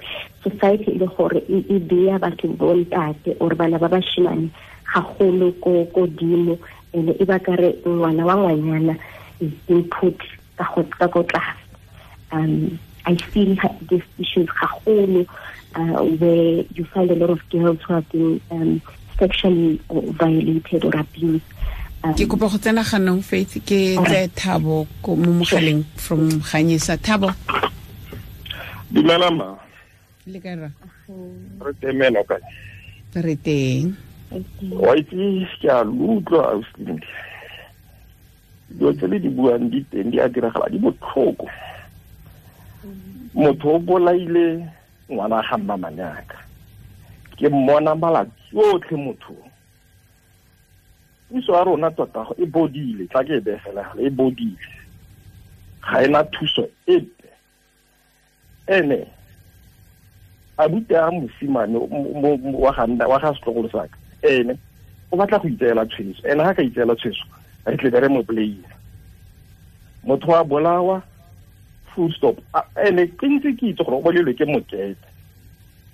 [0.43, 4.51] society e le gore e beya batho bo ntate or bana ba bashimane
[4.85, 6.59] gagolo ko ko dimo
[6.93, 8.97] and e ba kare ngwana wa ngwanyana
[9.39, 10.19] is being put
[10.57, 11.57] ka go tlase
[12.31, 15.27] um I see these issues gagolo
[15.75, 18.81] uh, where you find a lot of girls who have been um,
[19.17, 21.52] sexually violated or abused
[22.11, 26.99] ke kopa go tsena ganong faith ke tse thabo mo mogaleng from ganyesa.
[26.99, 27.31] Thabo?
[28.91, 29.55] Dumela ma.
[30.27, 30.67] Le kara
[31.63, 32.35] re temeno ka
[33.23, 33.95] re teng.
[34.75, 37.07] Wa itse ke a lutlwa auslindi
[38.75, 41.47] dilo tse le di buang di teng di a diragala di botlhoko.
[43.31, 44.59] Motho o bolaile
[45.07, 46.35] ngwana ga mma manyaka.
[47.39, 49.52] Ke mmona malatsi otlhe mothong
[51.33, 54.69] puso ya rona tota e bodile tla ke e begelegala e bodile.
[55.81, 57.29] Ga ena thuso epe.
[58.67, 59.07] Ene
[60.57, 64.53] abute a mosimane wa ga setlogolo saka ene
[65.11, 67.25] o batla go itseela tshweso ene ga ka itseela tshweso
[67.65, 68.69] re tle be re mo playile
[70.03, 71.01] motho wa bolawa
[71.95, 72.37] full stop.
[72.85, 75.09] Ene ke ntse ke itse gore o bolelwe ke mokete.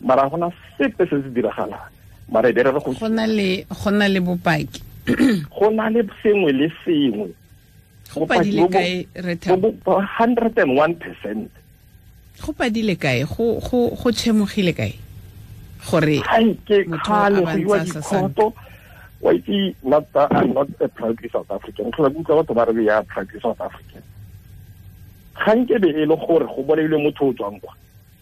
[0.02, 1.88] Mara gona sepe se se diragalang.
[2.28, 4.89] Mara e be re go na le bopaki
[5.60, 7.30] go na le sengwe le sengwe.
[8.14, 9.38] Go padile kae re
[10.18, 11.52] hundred and one percent.
[12.42, 13.26] Go padile kae?
[13.26, 14.96] Go go go tshemogile kae?
[15.90, 16.22] Gore
[16.66, 18.54] ke khale go iwa dikhoto.
[19.22, 21.92] wa itse not I'm not a proudly South African.
[21.92, 24.04] Tlhola kutlwa batho ba re ya proudly South African.
[25.36, 27.74] Ga nke be e le gore go bolailwe motho o tswang kwa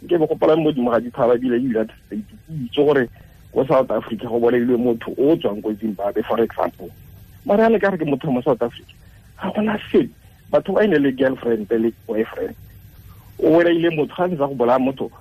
[0.03, 2.25] nke be go palame modimo ga dithaba ebile United States.
[2.47, 3.09] Ke itse gore
[3.53, 6.89] ko south africa go bolailwe motho o tswang ko zimbabwe for example.
[7.45, 8.93] Mara a le ka re ke motho mo south africa
[9.41, 10.09] ga gona sepe
[10.51, 12.55] batho ba ene le girlfriend le boyfriend.
[13.39, 15.11] O bolaile motho ga ntse go bolaya motho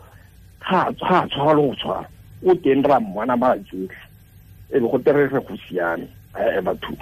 [0.60, 2.08] ga a tshwara le go tshwara
[2.44, 3.88] o teng ra mmona ba e
[4.70, 6.92] be go terere go siame ae batho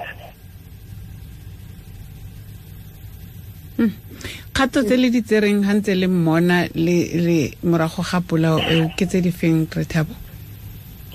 [4.54, 9.06] kgato tse le di tsereng ga ntse le mmona le morago ga polao eo ke
[9.06, 10.14] tse di feng re thabo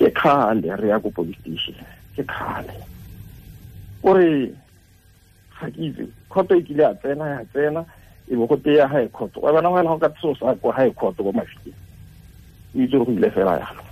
[0.00, 1.76] ke kgale re ya ko police station.
[2.16, 2.72] Ke kgale
[4.02, 4.48] ore
[5.60, 7.84] ga ke itse kgoto e kile ya tsena ya tsena
[8.24, 9.36] e bo go teya high court.
[9.36, 11.76] Wa bona go ka tso sa ko high court ko mafikeng.
[12.72, 13.84] O itse go ile fela yalo.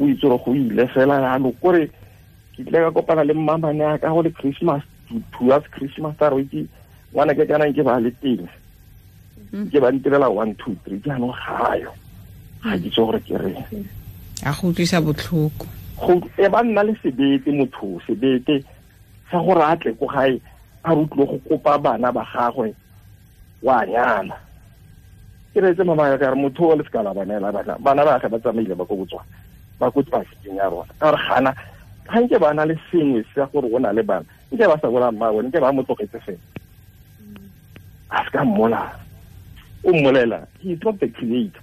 [0.00, 1.52] O itse go ile fela yalo.
[1.60, 1.92] Kore
[2.56, 4.80] ke tle ka kopana le mmamane a ka go le christmas
[5.36, 6.64] towards christmas a re ke
[7.12, 8.48] ngwana ke kana ke ba le teng.
[9.52, 9.68] Mm.
[9.68, 11.92] ke ba ntirela one two three jaanong gayo
[12.64, 13.60] ga ke tse gore ke reng
[14.44, 15.66] a go utlwisa botlhoko.
[16.36, 18.64] E ba nna le sebete motho sebete
[19.30, 20.40] sa gore a tle ko gae
[20.84, 22.74] a rutlwe go kopa bana ba gagwe
[23.62, 24.34] wa nyala.
[25.54, 28.28] Ke reetse mama ka re motho o le seka la banela bana bana ba ge
[28.28, 29.30] ba tsamaile ba ko botswana
[29.78, 30.90] ba ko pafikeng ya rona.
[30.98, 31.54] Ka gore gana
[32.10, 34.90] ga nke ba na le sengwe sa gore o na le bana nke ba sa
[34.90, 36.42] bola mmawe nke ba mo tlogetse fela.
[38.10, 38.98] A se ka mmolala
[39.84, 41.62] o mmolela he is not the creator.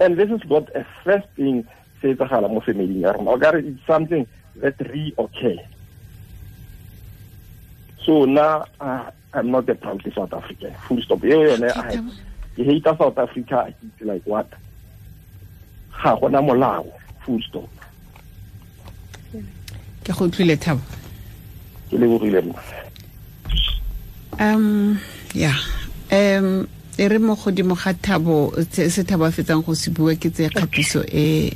[0.00, 1.64] And this is not a first thing
[2.02, 3.30] se etsagala mo familing ya rona.
[3.30, 4.26] O kare it's something
[4.60, 5.56] that re-occur
[8.04, 10.74] so na uh, i'm not a proudly south african.
[10.88, 11.24] Full stop.
[11.24, 11.70] Eo yone
[12.56, 13.70] ke hate south africa.
[13.70, 14.50] It's like what?
[16.02, 16.90] Ga gona molao.
[17.24, 17.70] Full stop.
[20.02, 20.82] Ke go utlwile thabo?
[21.88, 22.82] Ke lebogile mma
[24.40, 24.98] um
[25.34, 25.56] yeah
[26.10, 26.66] um
[26.98, 30.48] e re mo godimo ga thabo se thabo a fetsang go se bua ke tse
[30.48, 31.52] kgatiso e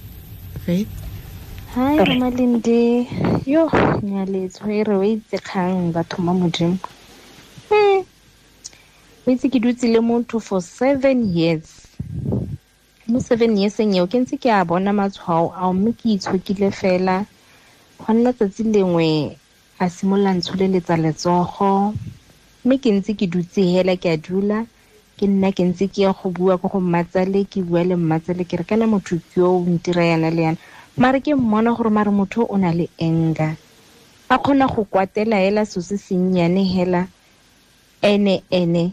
[0.66, 0.90] faith
[1.74, 3.06] Hi, mamalindi
[3.46, 3.70] Yo,
[4.02, 6.78] nyaletswe e re o itse kgang batho mo modimo.
[7.70, 8.02] Hmm.
[9.26, 11.86] O itse ke dutse le motho for seven years.
[13.06, 17.26] Mo seven years eo ke ntse ke a bona matshwao ao mme ke itshokile fela.
[18.02, 19.36] Go nna tsatsi lengwe
[19.78, 21.94] a simolola ntsholeletsa letsogo.
[22.64, 24.66] Mme ke ntse ke dutse hela ke a dula.
[25.16, 28.44] Ke nna ke ntse ke ya go bua ko go mmatsale ke bua le mmatsale
[28.44, 30.58] ke re kana motho ke o ntira yana le yana.
[30.96, 33.56] Mare ke mmona gore mare motho o na le enga
[34.28, 37.06] a kgona go kwatela hela so se sennyane hela
[38.02, 38.92] ene ene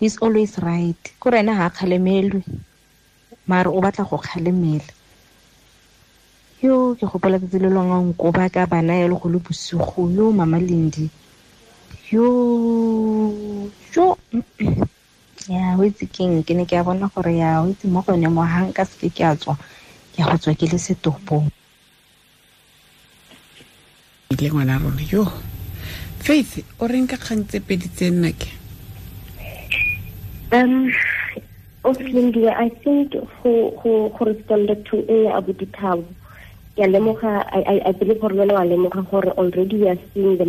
[0.00, 1.00] he's always right.
[1.20, 2.42] Ko re ena ga a kgalemelwe
[3.46, 4.92] mare o batla go kgalemela.
[6.62, 10.08] Yo ke gopola tsatsi le nko nkoba ka bana ya le go le bosigo.
[10.10, 11.08] Yo mama lendi
[12.10, 12.26] yo
[13.94, 14.16] yo
[15.48, 18.26] ya o itse keng ke ne ke a bona gore ya o itse mo gone
[18.28, 19.54] mo hang ka seke ke a tswa
[20.14, 21.46] ke go tswa ke le setopong
[24.34, 25.22] ile ngwana rona yo
[26.18, 28.50] faith o reng ka kgang tse pedi tse nna ke
[30.52, 30.92] Um,
[31.82, 36.04] Oslindi, I think who who corresponded to a Abu Dhab.
[36.76, 40.36] Yeah, lemoga, I, I, I believe for wena wa lemoga gore already we are seeing
[40.38, 40.44] the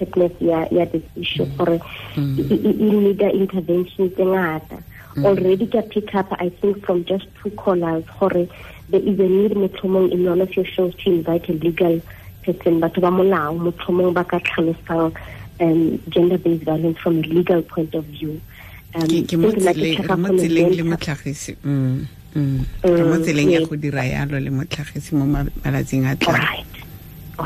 [0.00, 1.80] multifacetedness ya ya this issue gore
[2.16, 4.82] e e- e need intervention tse ngata.
[5.24, 8.48] Already ka pick up I think from just two callers gore
[8.88, 12.00] there is a need motlhomong in one of your shows to invite a legal
[12.42, 15.12] person batho ba molao motlhomong ba ka tlhalosang
[15.60, 18.40] um, gender-based violence from a legal point of view.
[18.94, 22.58] Um, mo tseleng the re mo Chakapole tseleng le motlhagisi Mm, mm.
[22.82, 25.26] mo Mm, tseleng ya go dira yalo le motlhagisi mo
[25.62, 26.64] malatsing a tlang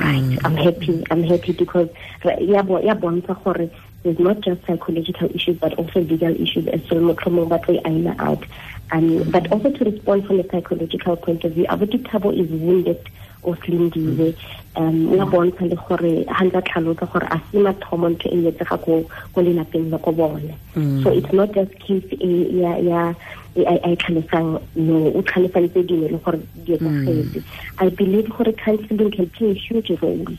[0.01, 0.39] right.
[0.45, 1.05] I'm happy.
[1.11, 1.89] I'm happy because
[2.23, 3.71] bo- ya bontsha gore
[4.05, 8.15] there's not just psychological issues but also legal issues as well motlhomong ba tlo aina
[8.19, 8.45] out
[8.93, 13.01] um, but also to respond from a psychological point of view abuti thabo is wounded
[13.45, 14.35] o slindiwe
[14.77, 18.77] um ya bontsha le gore ga nka tlhalosa gore a se mathomo ntho e etsega
[18.85, 19.05] ko
[19.41, 20.55] lelapeng le ko bone.
[21.03, 23.15] So it's not just case e ya ya
[23.57, 27.43] a e tlhalosang no o tlhalosantse dingwe le gore di etsagetse
[27.79, 30.37] i believe gore counseling can play a huge role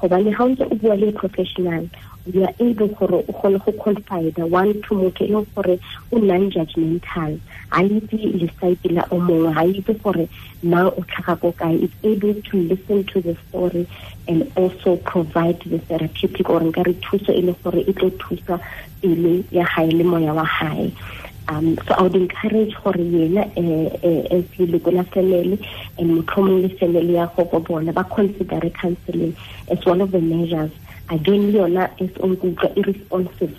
[0.00, 1.88] gobane ga o ntse o bua le professional
[2.26, 5.78] you are able gore o kgone go confide one to motho e leng gore
[6.12, 10.28] o non-judgmental ga itse lesaiti la o mongwe ga itse gore
[10.62, 11.82] na o tlhaga ko kae?
[11.84, 13.88] Is able to listen to the story
[14.26, 18.60] and also provide the therapeutic or nka re thuso e le gore e tlo thusa
[19.00, 20.92] pele ya gae le moya wa gae
[21.48, 25.58] um, so I would encourage gore yena eh, eh, as leloko la family
[25.98, 29.34] and motlhomong le family ya go go bona ba consider counseling
[29.68, 30.70] as one of the measures
[31.10, 33.56] again yona as o nkutlwa irresponsive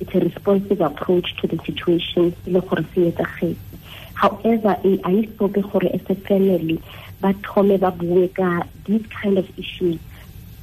[0.00, 3.78] it's a responsive approach to the situation e le gore se etsagetse
[4.14, 6.78] however e a e sope gore as a family
[7.20, 9.98] ba thome ba bue ka these kind of issues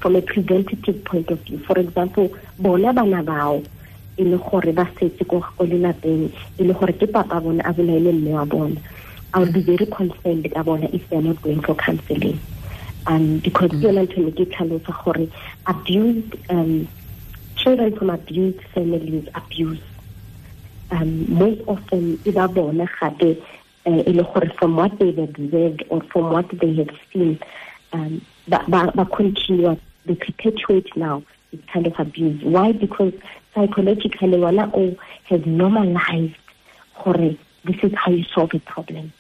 [0.01, 1.59] from a preventative point of view.
[1.67, 2.29] For example
[2.59, 3.63] bona bana bao
[4.17, 8.11] e le gore ba setse ko lelapeng e le gore ke papa bona a bolaile
[8.13, 8.81] mme wa bona.
[9.33, 12.41] I would be very concerned ka bona if they're not going for counseling
[13.07, 15.27] um, because ke yona ntho ne ke tlhalosa gore
[15.67, 16.87] abused um,
[17.55, 19.81] children from abused families abuse
[20.91, 23.37] um, most often e ba bona gape
[23.85, 27.39] e le gore from what they've observed or from what they have seen.
[27.93, 32.41] Um, ba, ba, ba continue they perpetuate now this kind of abuse.
[32.43, 32.71] Why?
[32.71, 33.13] Because
[33.53, 36.35] psychologically wala o has normalized
[37.03, 39.13] gore this is how you solve a problem.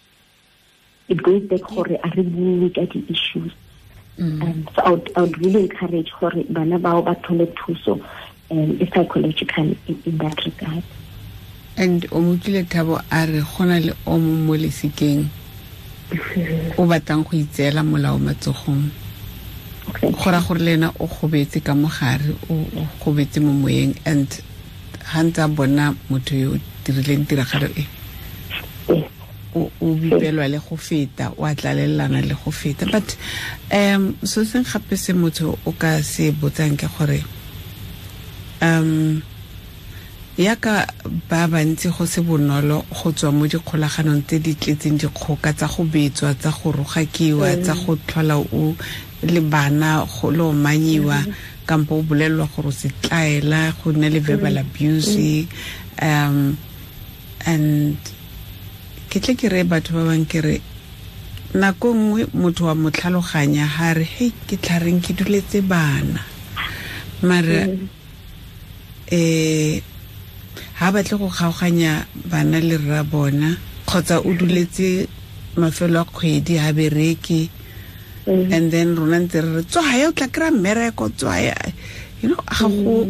[1.07, 3.53] It goes back gore a re bue ka di-issues
[4.19, 4.41] mm.
[4.43, 8.03] um, so I would, I would really encourage gore bana bao ba thole thuso
[8.51, 10.83] um, psychological in, in that regard.
[11.77, 15.29] And o motlile thabo a re go na le o mo mo lesikeng
[16.77, 18.89] o batlang go itseela molao matsogong.
[20.01, 22.65] Go ra gore le ena o gobetse ka mogare o
[23.03, 24.27] gobetse mo moyeng and
[24.99, 27.87] ga ntse a bona motho yo o dirileng tiragalo e
[29.55, 32.85] o bipelwa le go feta o a tlalelelana le go feta.
[32.91, 33.15] But
[33.71, 37.23] um so seng gape se motho o ka se botsang ke gore
[38.61, 39.21] um
[40.37, 40.87] yaka
[41.29, 45.83] ba bantsi go se bonolo go tswa mo dikgolaganong tse di tletseng dikgoka tsa go
[45.83, 48.75] betswa tsa go rogakiwa tsa go tlhola o
[49.23, 51.19] le bana go le o manyiwa
[51.67, 55.47] kampo o bolelelwa gore o se tlaela go nna le verbal abuse
[56.01, 56.57] um
[57.45, 57.97] and
[59.11, 60.57] ke tle ke re batho ba bang ke re
[61.59, 66.23] nako nngwe motho wa motlhaloganya ha re he ke tlhareng ke duletse bana?
[67.21, 67.91] Mara um
[70.81, 73.53] ha batle go kgaoganya bana le rra bona
[73.85, 75.07] kgotsa o duletse
[75.55, 77.49] mafelo a kgwedi ha bereke
[78.25, 78.53] mm.
[78.53, 81.53] and then rona ntse re re tswaya o tla kry-a mmereko tswaya
[82.21, 83.05] you know ga go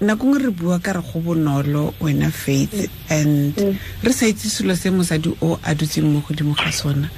[0.00, 3.10] na nako re bua ka re go bonolo wena faith mm.
[3.10, 3.54] and
[4.02, 7.08] re sa itse selo se mosadi o a dutseng mo godimo ga sona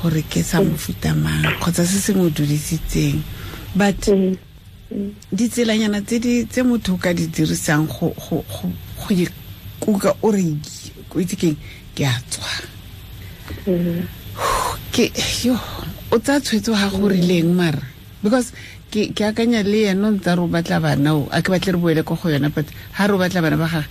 [0.00, 3.22] gore ke sa mofuta mang kgotsa se se mo dudisitseng
[3.74, 4.08] but
[5.32, 8.44] ditselanyana tse motho o ka di dirisang go go
[9.10, 10.56] ikuka o re
[11.14, 11.56] o itse keng?
[11.94, 12.52] Ke a tswa.
[14.92, 15.10] Ke
[15.44, 15.56] yo
[16.10, 17.82] o tsa tshwetso ga go rileng mara
[18.22, 18.52] because
[19.16, 22.02] ke akanya le yena ntse re o batla bana o a ke batle re boele
[22.06, 23.90] ko go yona but ha re o batla bana ba gage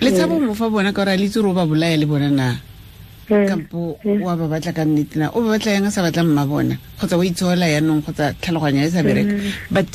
[0.00, 2.06] le tshabo mo fa bona ka gore a le itse re o ba bolaya le
[2.06, 2.48] bona na?
[3.28, 5.32] Kampo wa ba batla ka nnete na?
[5.32, 6.76] O ba batla yang a sa batla mma bona?
[7.00, 9.34] Kgotsa o itseola yanong kgotsa tlhaloganya e sa bereka
[9.72, 9.88] but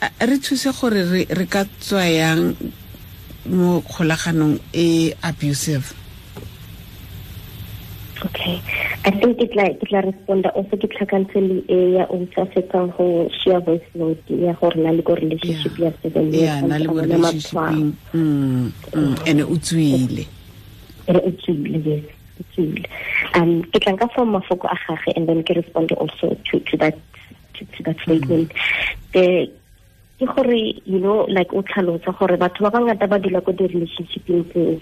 [0.00, 2.54] re thuse gore re ka tswa yang
[3.50, 6.05] mo kgolaganong e abusive
[8.24, 8.62] okay.
[9.04, 12.46] I think ke tla ke tla responda also ke tla cancel e ya o tsa
[12.54, 16.60] fetsang go share voice note ya gore na le go relationship ya seven years yeah
[16.60, 17.56] na le go relationship
[18.14, 20.24] mm mm ene o tswile.
[21.08, 22.04] Ene o tswile yes
[22.40, 22.88] o tswile.
[23.34, 26.76] Um ke tla nka form mafoko a gage and then ke respond also to to
[26.76, 26.96] that
[27.54, 28.52] to, to that statement.
[29.12, 29.50] The
[30.18, 34.44] ke gore you know like o tlhalotsa gore batho ba bangata ba dula ko di-relationshipeng
[34.50, 34.80] tseo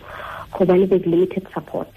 [0.54, 1.90] gobane there's limited support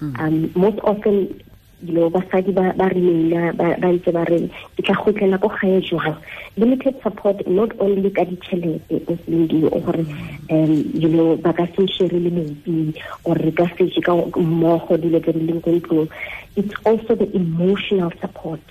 [0.00, 0.14] mm.
[0.20, 1.40] um most often
[1.82, 6.16] you know basadi ba remaina ba ntse ba re ke tla gotlela ko gae jwang?
[6.56, 10.02] Limited support not only ka ditšhelete o selendio o gore
[10.50, 15.22] um you know ba ka se le metsi or re ka se ka mmogo dilo
[15.22, 16.10] tse di leng ko ntlong.
[16.56, 18.64] It's also the emotional support.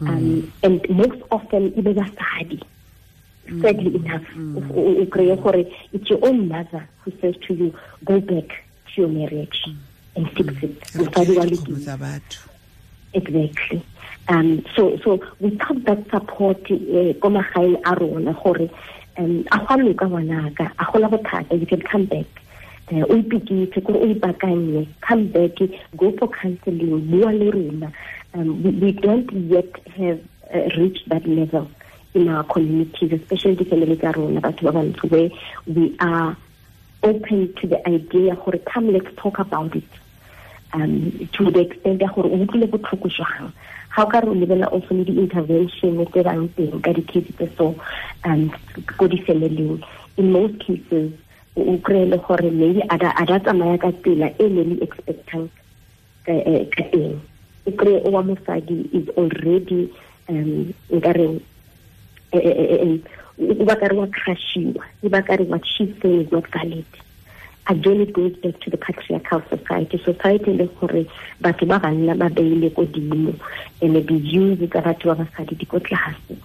[0.00, 0.08] Mm.
[0.08, 2.60] um and most often e be basadi.
[3.62, 4.28] Sadly enough
[4.76, 7.72] o kry gore it's your own mother who says to you
[8.04, 8.60] go back
[8.92, 9.64] to your marriage
[10.16, 10.80] and fix it.
[10.94, 12.20] Lekile
[13.12, 13.82] exactly.
[14.28, 18.68] Um so so without that support ko magaeng a rona gore
[19.18, 22.26] um a go loka ngwanaka a bothata you can come back.
[22.90, 25.56] O ipikitse kore o ipakanye come back
[25.96, 27.92] go for counseling bua le rona.
[28.34, 30.20] Um, we, we don't yet have
[30.54, 31.70] uh, reached that level
[32.12, 33.96] in our communities, especially the family
[35.08, 35.30] where
[35.66, 36.36] we are
[37.02, 39.84] open to the idea for come let's talk about it
[40.72, 43.52] um, to the extent that gore o utlwile botlhoko jwang.
[43.94, 47.48] Ga o ka re o lebelela also le di-intervention tse bang teng ka di-case tse
[47.56, 47.74] so
[48.24, 48.50] um
[48.98, 49.82] ko di-familing
[50.16, 51.12] in most cases
[51.56, 55.48] o kry le gore maybe a da tsamaya ka tsela e ne le expectang
[56.26, 57.20] ka teng.
[57.66, 59.90] O kry o wa mosadi is already
[60.28, 61.40] um nkareng
[62.34, 65.08] o ba ka re wa crushiwa e
[65.48, 66.84] what she's saying is not valid
[67.68, 69.98] again it goes back to the patriarchal society.
[69.98, 71.06] Society le gore
[71.40, 73.34] batho ba banna ba beile ko dimo
[73.82, 76.36] and the use tsa batho ba basadi di ko tlase.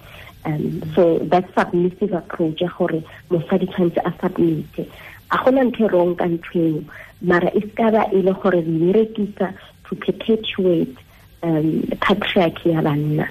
[0.46, 4.90] Um so that submissive approach ya gore mosadi tshwanetse a submite.
[5.32, 6.84] A gona ntho wrong ka ntho
[7.22, 9.54] mara e se ka ba e gore re berekisa
[9.86, 10.98] to perpetuate
[11.44, 13.30] um patriarchy ya banna.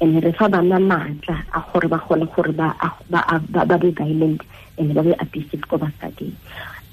[0.00, 4.42] And re fa bana maatla a gore ba gone gore ba be violent
[4.78, 6.36] and ba be abusive ko basading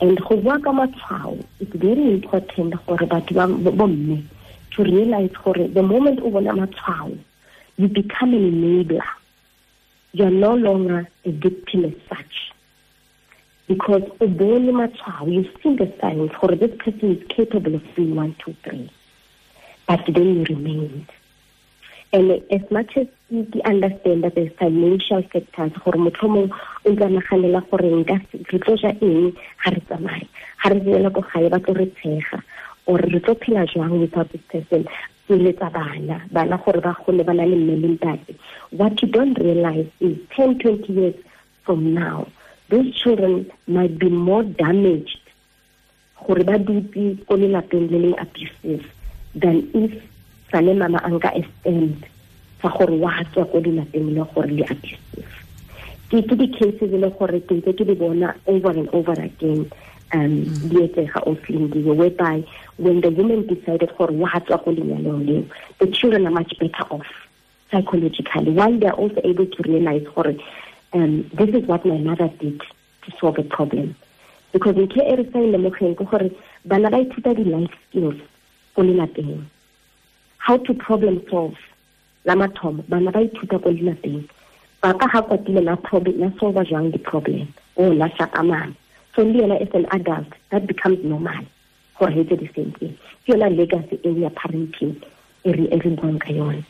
[0.02, 1.44] and go bua ka matshwao.
[1.60, 4.24] It's very important gore batho ba bomme
[4.72, 7.18] to realize gore the moment o bona matshwao
[7.78, 9.08] you become an enabler.
[10.14, 12.52] You are no longer a victim as such.
[13.68, 18.16] Because o bone matshwao you see the signs gore this person is capable of doing
[18.16, 18.90] one two three.
[19.88, 21.12] But then you remained
[22.16, 26.54] and as much as ke understand that there's financial factors gore motlho mongwe
[26.86, 28.16] o ntse naganela gore nka
[28.52, 30.28] re tlo ja eng ga re tsamaye?
[30.62, 32.40] Ga re boela ko gae ba tlo re tshega
[32.86, 34.86] or re tlo phela jwang without this person
[35.26, 38.38] tsa bana bana gore ba gole ba na le mme le ntate.
[38.70, 41.16] What you don't realize is 10 20 years
[41.66, 42.28] from now
[42.70, 45.20] those children might be more damaged
[46.28, 48.86] gore ba dutse ko lelapeng le leng abusive
[49.34, 49.98] than if
[50.54, 52.06] sale mama a nka stand
[52.66, 55.30] sa gore wa tswa ko lelapeng le gore le abusive
[56.10, 59.70] ke ke di-cases e le gore ke ntse ke di bona over and over again
[60.18, 60.34] um
[60.74, 62.42] di etsega oflindiwe whereby
[62.82, 65.46] when the woman decided gore wa tswa ko lenyalong leo
[65.78, 67.06] the children are much better off
[67.72, 68.52] psychologically.
[68.52, 70.36] While they are also able to realize gore
[70.94, 73.96] um, this is what my mother did to solve a problem.
[74.54, 76.32] Because ntho e re sa e lemogeng ke gore
[76.66, 78.20] bana ba ithuta di-life skills
[78.76, 79.46] ko lelapeng.
[80.38, 81.58] How to problem solve
[82.26, 84.26] la mathomo bana ba ithuta ko lelapeng
[84.82, 87.48] papa ga kwatile la problem la solve jang di-problem?
[87.78, 88.74] O la shakamana
[89.16, 91.44] so le yena as an adult that becomes normal.
[91.98, 92.98] Gore etse the same thing.
[93.26, 94.96] Ke yona legacy e ya parenting
[95.44, 96.66] e re buang ka yone.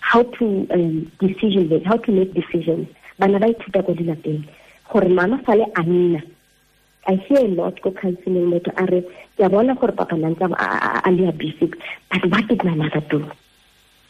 [0.00, 2.88] How to um, decision make how to make decisions.
[3.18, 4.46] Bana ba ithuta ko dilapeng
[4.92, 6.22] gore mama sale a nna.
[7.06, 9.00] I hear a lot ko counseling motho a re
[9.36, 11.74] ke a bona gore papa nantse a le abusive
[12.10, 13.26] but what did my mother do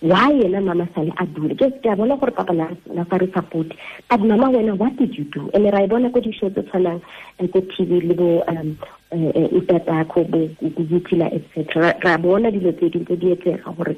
[0.00, 1.54] why yena mama sale a dule?
[1.56, 3.66] Ke ke a bona gore papa na fa re support
[4.08, 5.50] but mama wena what did you do?
[5.52, 7.02] And ra bona ko di-show tse tshwanang
[7.40, 8.78] eh, ko tv le bo um
[9.10, 13.96] eh, eh, utatakho bo gutila etc ra bona dilo tse dintse di etsega gore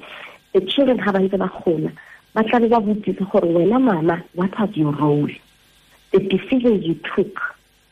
[0.54, 1.92] the children ga ba ntse ba gola
[2.34, 5.28] ba tlabe ba botsitse gore wena mama what was your role?
[6.12, 7.36] The decisions you took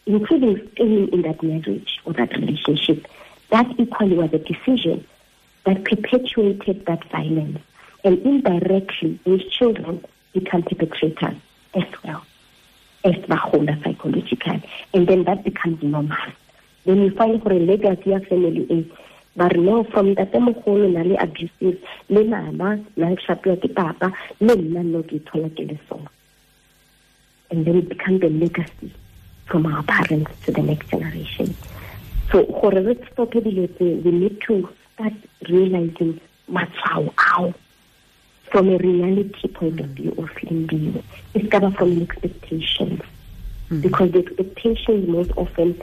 [0.06, 3.06] including staying in that marriage or that relationship
[3.50, 5.04] that equally was a decision
[5.64, 7.60] that perpetuated that violence
[8.08, 10.02] and indirectly those children
[10.32, 11.36] become perpetrators
[11.74, 12.24] as well
[13.04, 14.62] as bagola psychologically.
[14.94, 16.16] And then that becomes normal.
[16.86, 18.90] Then you find for a legacy of family
[19.36, 21.78] ba re no from ntatemogolo na le abusive
[22.08, 25.78] le mama na shapiwa ke papa le nna nno ke ithola ke
[27.50, 28.90] and then it becomes a legacy
[29.46, 31.54] from our parents to the next generation.
[32.32, 35.14] So gore re stope dilo we need to start
[35.48, 37.54] realizing matshwao ao
[38.50, 41.02] from a reality point of view of lindiwe
[41.34, 43.00] e se ka from an expectations
[43.70, 43.82] mm.
[43.82, 45.80] because the expectations most often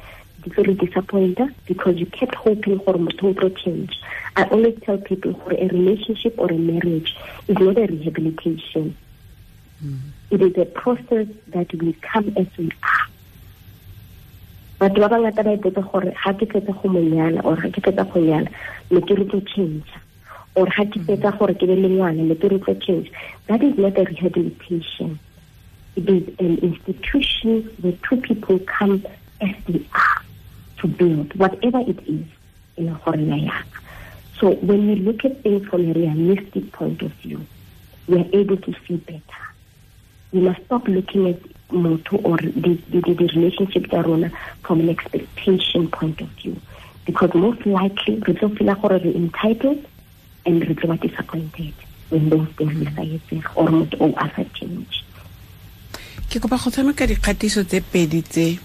[0.53, 3.99] very disappointed because you kept hoping for a change.
[4.35, 7.15] I always tell people for a relationship or a marriage
[7.47, 8.95] is not a rehabilitation.
[9.83, 9.99] Mm.
[10.31, 13.07] It is a process that will come as we are.
[14.79, 18.03] batho ba bangata ba ipotsa gore ga ke fetsa go monyala or ga ke fetsa
[18.11, 18.51] go nyala
[18.91, 19.87] le ke re tlo change
[20.55, 23.11] or ga ke fetsa gore ke be le ngwana le ke re change
[23.47, 25.19] that is not a rehabilitation
[25.95, 29.05] it is an institution where two people come
[29.41, 30.21] as they are
[30.77, 32.25] to build, whatever it is
[32.77, 33.65] in a Horinayak.
[34.39, 37.45] So when we look at things from a realistic point of view,
[38.07, 39.21] we are able to see better.
[40.33, 41.39] We must stop looking at
[41.71, 44.31] Moto or the, the, the relationship Darona
[44.63, 46.59] from an expectation point of view.
[47.05, 49.85] Because most likely, we don't feel like we're entitled
[50.45, 51.73] and we feel disappointed
[52.09, 55.03] when those things are or not all other change.
[56.29, 58.59] ke kopa go tshameka dikgatiso tse pedi tse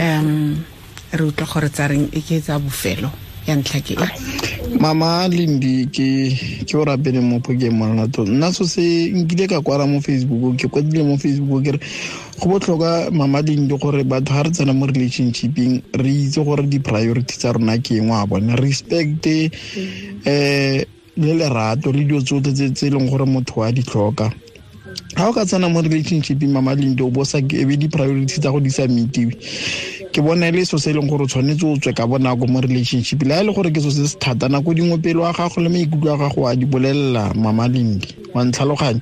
[0.00, 0.64] um
[1.12, 3.10] re utlwa gore tsa reng e ke tsa bofelo
[3.46, 9.10] ya ntlha ke e mama lindi ke o rapele mo pokeng monanato nna so se
[9.14, 11.80] nkile ka kwara mo facebook ke kwadile mo facebook ke re
[12.40, 17.36] go botlhokwa mama lindi gore batho ga re tsena mo relationshiping re itse gore di-priority
[17.38, 20.84] tsa rona ke engwe a bone respect um
[21.16, 24.28] le lerato le dilo tsotlhe tse e leng gore motho wa di tlhoka.
[25.16, 28.70] Ga o ka tsena mo relationshiping mama lindi o bosa ebe di-priority tsa go di
[28.70, 29.32] sa metiwe
[30.16, 32.48] ke bona e le so se e leng gore o tshwanetse o tswe ka bonako
[32.48, 35.28] mo relationship le a e le gore ke so se se thata nako dingwe pelo
[35.28, 39.00] wa gago le maikutlo a gago a di bolelela mama lindi wa ntlhaloganyo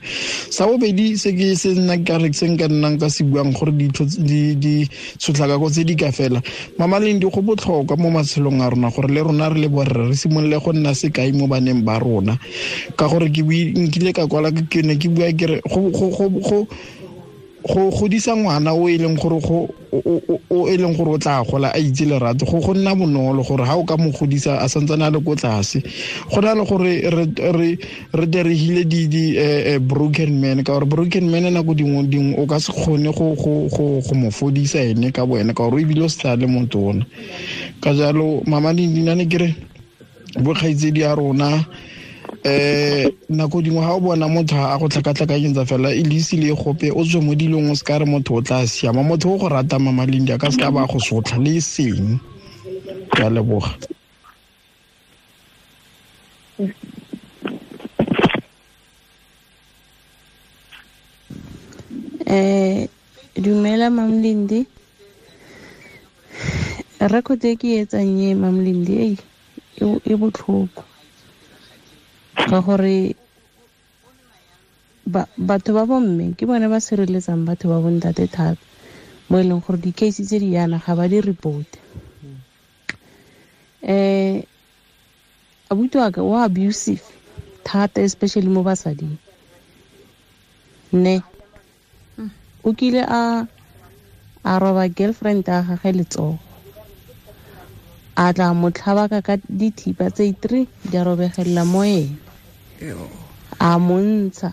[0.50, 5.70] sa bobedi se ke se nna kare se nka nnang ka se buang gore ditshotlhakako
[5.70, 6.42] tse di ka fela.
[6.78, 10.16] Mama lindi go botlhokwa mo matshelong a rona gore le rona re le borre re
[10.18, 12.34] simolole go nna sekai mo baneng ba rona.
[12.98, 16.66] Ka gore ke nkile ka kwala ke ne ke bua kere go
[17.66, 19.68] go godisa ngwana o e leng gore go
[20.50, 22.44] o e leng gore o tla gola a itse lerato.
[22.44, 25.34] Go go nna bonolo gore ga o ka mo godisa a santsane a le ko
[25.34, 25.80] tlase.
[26.30, 27.00] Go na le gore
[28.12, 33.10] re diregile di-broken man ka gore broken man nako dingwe dingwe o ka se kgone
[33.12, 36.46] go mo fodisa ene ka bo ene ka gore o ebile o se tsa le
[36.46, 37.04] motona
[37.80, 39.54] ka jalo mama dindina ne kere
[40.40, 41.64] bokgaitsedi a rona
[42.44, 46.90] eh nako dingwe ga o bona motho a go tlhakatlhakanyetsa fela e leisi le gope
[46.92, 49.02] o tswe mo dilong o se ka re motho o tla siama.
[49.02, 52.20] Motho o go rata mamalendi a ka se ka ba go sotlha le seng.
[53.16, 53.72] Ka leboga.
[62.26, 62.88] Eh
[63.36, 64.66] dumela mamlindi
[67.00, 68.36] record e ke etsang e
[70.04, 70.84] e botlhoko
[72.34, 73.14] ka gore
[75.36, 78.60] batho ba bomme ke bone ba sireletsang batho ba bontate thata
[79.28, 81.78] mo e leng gore di-case tse di yana ga ba di reporte.
[83.84, 84.42] Um
[85.70, 87.04] abuti wa ka o abusive
[87.64, 89.16] thata especially mo basading.
[90.92, 91.20] Ne
[92.64, 93.44] o kile a
[94.44, 96.38] a roba girlfriend a gage letsogo.
[98.16, 102.23] A tla motlhabaka ka dithipa tse three di a robegelela mo ene
[103.60, 104.50] a montsha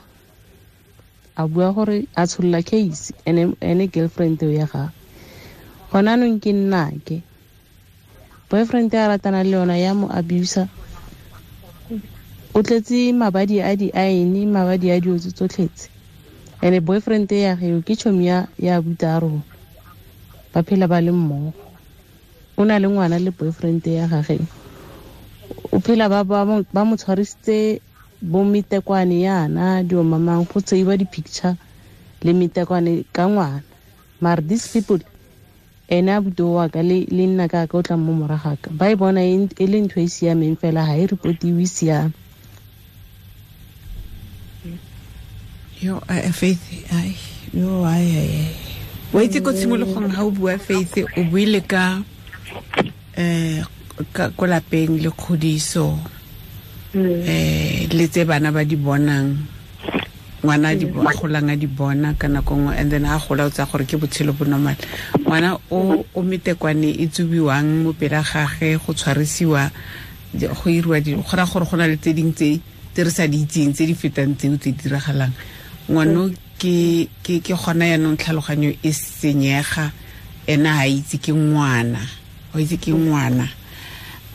[1.35, 4.93] a bua gore a tsholola case ene girlfriend ya gagwe.
[5.91, 7.17] Gona anong ke nnake.
[8.49, 10.69] Boyfriend a ratana le yona ya mo abusa
[12.53, 15.89] o tletse mabadi a di ine mabadi a diotse tsotlhetse
[16.61, 19.43] and-e boyfriend ya geo ke tšhomi ya abuta a rona.
[20.53, 21.53] Ba phela ba le mmogo.
[22.59, 24.47] O na le ngwana le boyfriend ya gage
[25.71, 27.81] o phela ba mo tshwarisitse
[28.21, 31.55] bo metekwane yana diomamang go tseiwa di-picture
[32.21, 33.63] le metekwane ka ngwana.
[34.21, 35.01] Mare these people
[35.89, 39.21] ene buto wa ka le nna ka ka o tlang mo moragaka ba e bona
[39.25, 42.13] e le ntho e siameng fela ga e repotiwe siame.
[45.81, 45.99] Yo
[46.31, 46.61] faith
[46.93, 47.17] ai
[47.51, 48.55] yo ai ai
[49.11, 52.05] wa itse ko tshimologong ga o bua faith o buile ka
[53.17, 53.65] um
[54.37, 55.97] ko lapeng le kgodiso
[56.95, 59.37] um le tse bana ba di bonang.
[60.43, 63.65] Ngwana a golang a di bona ka nako nngwe and then a gola o tsa
[63.65, 64.75] gore ke botshelo bo normal.
[65.21, 69.69] Ngwana o o metekwane e tsubiwang mo pela gage go tshwarisiwa
[70.33, 72.59] go iriwa go ra gore go na le tse dingwe tse
[72.93, 75.31] tse re sa di itseng tse di fetang tseo tse di diragalang
[75.87, 79.91] ngwano ke ke ke gona yaanong tlhaloganyo e senyega
[80.47, 82.03] ena ga itse ke ngwana
[82.55, 83.47] o itse ke ngwana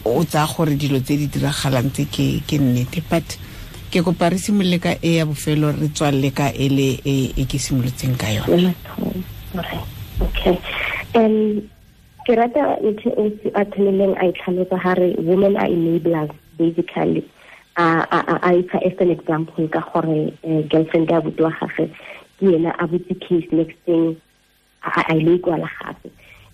[0.07, 3.26] o tsaya gore dilo tse di diragalang tse ke ke nnete but
[3.90, 7.59] ke kopa re simolole ka e ya bofelo re tswalele ka e le e ke
[7.59, 8.74] simolotseng ka yone.
[10.20, 10.59] Okay.
[11.14, 11.62] Um
[12.26, 17.22] ke rata ntho e a tshwaneleng a itlhalosa gare women are enablers basically.
[17.76, 20.32] A ifa as an example ka gore
[20.70, 21.90] girlfriend ya wa gage
[22.38, 24.16] ke ena a butse case next thing
[24.82, 26.11] a ile ikwala gape.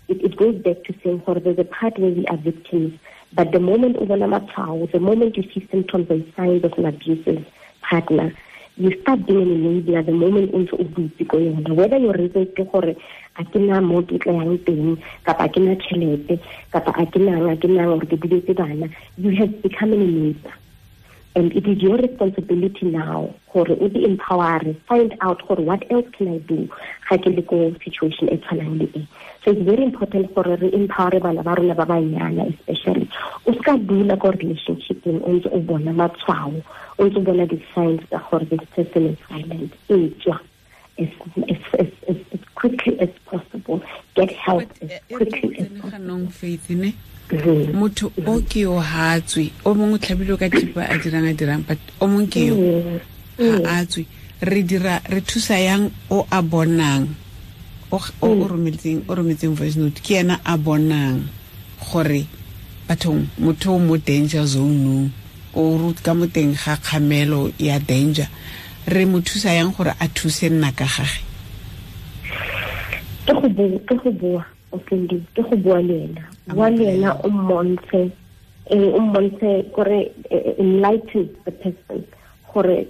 [0.09, 2.99] It goes back to saying gore there's a part where we are victims
[3.35, 6.87] but the moment o bona matshwao the moment you see symptoms and signs of an
[6.87, 7.45] abusive
[7.83, 8.33] partner
[8.77, 11.75] you start being an enabler the moment o ntse o dutse ko yona.
[11.75, 12.97] Whether your reason ke gore
[13.37, 16.41] a ke na mo ke tla yang teng kapa a ke
[16.73, 20.62] kapa a ke nang a ke nang gore bana you have become an enabler
[21.35, 26.29] and it is your responsibility now gore o di-empower find out gore what else can
[26.29, 26.69] i do
[27.09, 29.07] ga ke le ko situation e tshwanang le e.
[29.45, 33.09] So it's very important gore re empower bana ba rona ba banyana especially.
[33.47, 36.63] O ska dula ko relationshipeng o ntse o bona matshwao
[36.99, 40.41] o ntse o bona di-signs tsa gore this person is violent e tswa
[40.99, 41.09] as,
[41.49, 43.83] as, as, as, as quickly as possible.
[44.15, 46.29] Get help as quickly as possible
[47.73, 51.63] motho o ke yo ha tswe o mongwe tlhabile ka thipa a dirang a dirang
[51.67, 52.57] but o mongwe ke yo
[53.39, 54.05] ga a tswe.
[54.43, 57.09] Re dira re thusa yang o a bonang.
[57.93, 57.99] O
[58.49, 61.29] rometseng voice note ke ena a bonang
[61.79, 62.27] gore
[62.89, 65.11] bathong motho o mo danger zoneng
[65.55, 68.29] o ka mo teng ga kgamelo ya danger.
[68.87, 71.23] Re mo thusa yang gore a thuse nna ka gage.
[73.25, 76.23] Ke go bua ofendi ke go bua le ena.
[76.49, 78.11] Bua le ena o mmontshe
[78.71, 80.13] o mmontshe gore
[80.59, 82.05] enlighten the person
[82.53, 82.87] gore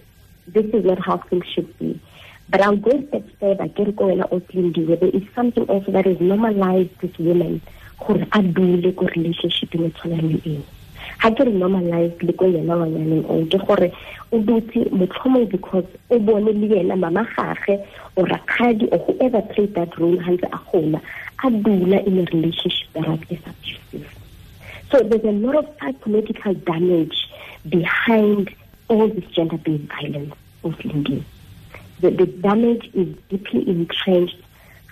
[0.49, 2.01] this is not how things should be.
[2.49, 6.07] But I'll go step further ke re ko wena opelindiwe there is something also that
[6.07, 7.61] is normalized with women
[8.07, 10.65] gore a dule ko relationship e tshwanang le eng
[11.23, 13.89] ga ke re normalized le ko yena ngwanyaneng o ke gore
[14.33, 17.79] o dutse motlhomong because o bone le yena mama gage
[18.17, 21.01] or rakgadi or whoever played that role gantse a gola
[21.45, 24.19] a dula in a relationship that is abusive
[24.91, 27.29] so there's a lot of psychological damage
[27.69, 28.55] behind
[28.89, 31.25] all this gender-based violence Lindy.
[32.01, 34.37] The, the damage is deeply entrenched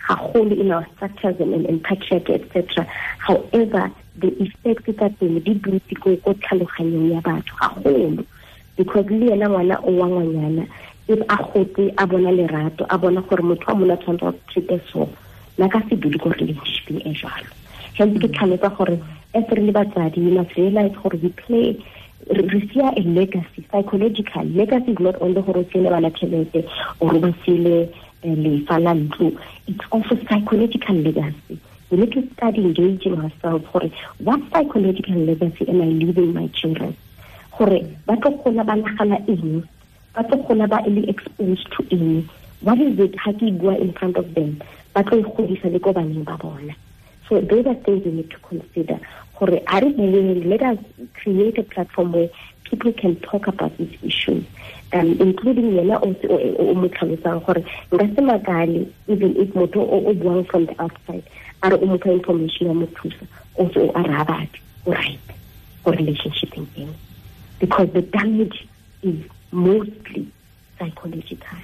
[0.06, 2.84] haholo in our structures and, and, and patriarchy, etc.
[3.18, 8.26] However, the effects that they di dutse ko ko tlhaloganyong ya batho haholo
[8.76, 10.66] because le yena ngwana o wa ngwanyana
[11.08, 14.80] if a gotse a bona lerato a bona gore motho wa mona tshwanetse wa treat
[14.92, 15.08] so
[15.60, 17.52] nna ka se dule ko relationshipeng e jalo
[18.00, 18.96] hence ke tlhalotsa gore
[19.36, 21.76] as re le batsadi you must realize gore we play
[22.28, 26.64] re sia a legacy psychological legacy is not only gore o siele bana tšhelete
[27.00, 27.92] or ba siele
[28.22, 29.32] eh, lefa la ntlo.
[29.66, 31.60] It's also psychological legacy.
[31.90, 36.96] We need to start engaging ourselves gore what psychological legacy am i leaving my children?
[37.58, 39.18] Gore ba tlo kgona ba nagana
[40.96, 42.24] le exposed to
[42.62, 43.14] what is it?
[43.16, 44.60] Ha ke bua in front of them
[44.94, 46.74] ba tlo igodisa le ko baneng ba bona.
[47.28, 48.98] So those are things we need to consider.
[49.38, 50.78] Gore a re bueng let us
[51.14, 52.30] create a platform where
[52.64, 54.44] people can talk about these issues.
[54.92, 57.62] Um, including yena o mo tlhalosang gore
[57.92, 61.22] nka se makale even if motho o buang from the outside
[61.62, 64.50] a re o motho information ya mo thusa also o a rabat
[64.86, 65.20] o right
[65.84, 66.94] for relationshipeng eng
[67.60, 68.66] because the damage
[69.02, 69.22] is
[69.52, 70.26] mostly
[70.78, 71.58] psychological.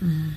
[0.00, 0.32] Mm.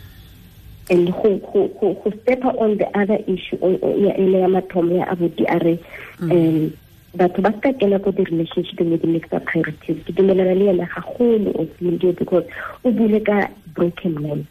[0.90, 3.58] And go go go go step on the other issue
[4.06, 5.80] ya ele ya mathomo ya abuti a re
[6.22, 6.72] um
[7.16, 9.98] batho ba ska kena ko di-relationship with the-mixed priorities.
[10.06, 12.46] Ke dumelana le yena gagolo o selendio because
[12.86, 14.48] o bule ka broken man.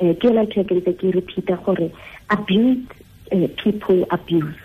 [0.00, 1.88] Um ke yona ntho ya ke ntse ke repeata gore
[2.28, 2.84] abuse
[3.56, 4.60] people abuse.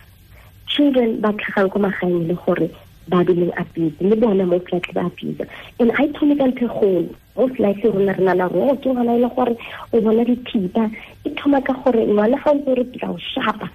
[0.67, 2.67] Children ba tlhagang ko magaeng le gore
[3.09, 5.41] likely ba abuse
[5.79, 9.21] and i thome ka ntho golo most likely rona re nana ro ke ngwana e
[9.21, 9.55] le gore
[9.93, 10.91] o bona dithipa
[11.25, 13.69] e thoma ka gore ngwana ga ntse re tla o shapa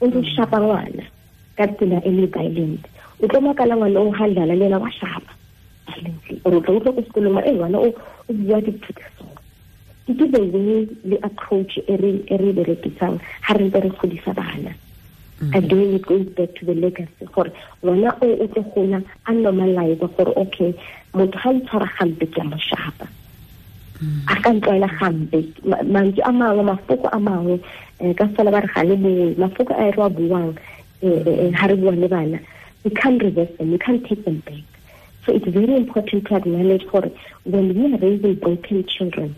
[0.00, 1.04] o ntse o shapa ngwana
[1.56, 2.82] ka tsela e le violent
[3.22, 5.32] o tlo makala ngwana o handlala le ena wa shapa
[5.86, 7.88] violently or o tla utlwa ko sekolong e ngwana o
[8.28, 9.24] bua diphutheso
[10.06, 13.16] ke the way le approach e re berekisang
[13.46, 14.72] ga re ntse re godisa bana
[15.40, 15.54] Mm-hmm.
[15.56, 17.26] again it goes back to the legacy.
[17.34, 17.50] Gore
[17.82, 20.74] ngwana o o tlo gola a normalize gore okay
[21.12, 23.08] motho ga ntshwara gampe ke a mo shapa.
[23.98, 24.28] Mm-hmm.
[24.28, 25.38] A ka ntlwaela gampe.
[25.90, 27.60] Mantsi a mangwe mafoko a mangwe
[28.00, 30.54] eh, ka fela ba re ga le bongwe mafoko a e re wa buang
[31.02, 32.38] eh, eh, ga re bua le bana
[32.84, 34.62] we can't reverse them we can't take them back.
[35.26, 37.10] So it's very important to acknowledge gore
[37.44, 39.34] when we are raising broken children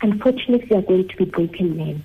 [0.00, 2.04] unfortunately they are going to be broken men.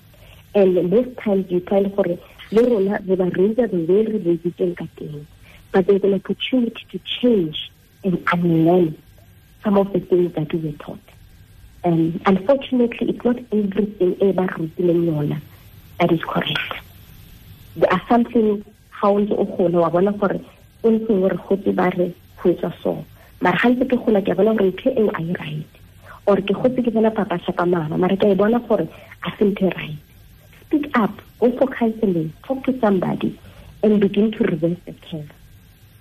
[0.53, 2.17] And most times you find gore
[2.51, 5.25] le rona re ba raisa the way re raisitseng ka teng.
[5.71, 7.71] But there's an opportunity to change
[8.03, 8.97] and unlearn
[9.63, 10.99] some of the things that we were taught.
[11.83, 15.41] Um, unfortunately it's not everything e rutileng yona
[15.99, 16.73] that is correct.
[17.75, 18.65] There are something
[19.03, 20.41] o ntse o gola wa bona gore
[20.83, 23.05] o ntse o re gotse ba re go etsa so.
[23.39, 25.71] Mara ga ntse ke gola ke bona gore ntho eo a e right.
[26.27, 28.85] Or ke gotse ke bona papa shapa mama mara ke a bona gore
[29.23, 30.10] a se ntho right
[30.71, 31.11] speak up.
[31.39, 32.33] Go for counseling.
[32.43, 33.37] Talk to somebody
[33.83, 35.31] and begin to reverse the curve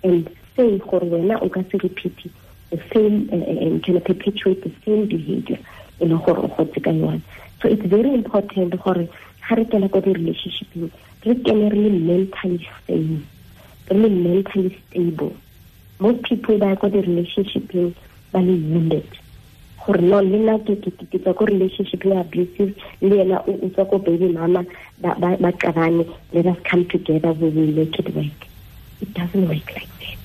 [0.03, 2.31] and say gore wena o ka se repeat
[2.69, 5.59] the same eh, eh, and can perpetuate the same behavior
[5.99, 7.21] in a gore o gotse ka yone.
[7.61, 9.07] So it's very important gore
[9.47, 10.91] ga re kena ko di-relationshipeng
[11.25, 13.27] re kene re mentally sane
[13.89, 15.35] re le mentally stable.
[15.99, 17.93] Most people that ya ko di-relationshipeng
[18.31, 19.21] ba le wounded
[19.85, 23.97] gore no le nna ke tswa ko relationship ya abusive le yena o tswa ko
[23.97, 24.65] baby mama
[25.01, 28.41] ba qabane let us come together we will make it work.
[29.01, 30.17] It doesn't work like that.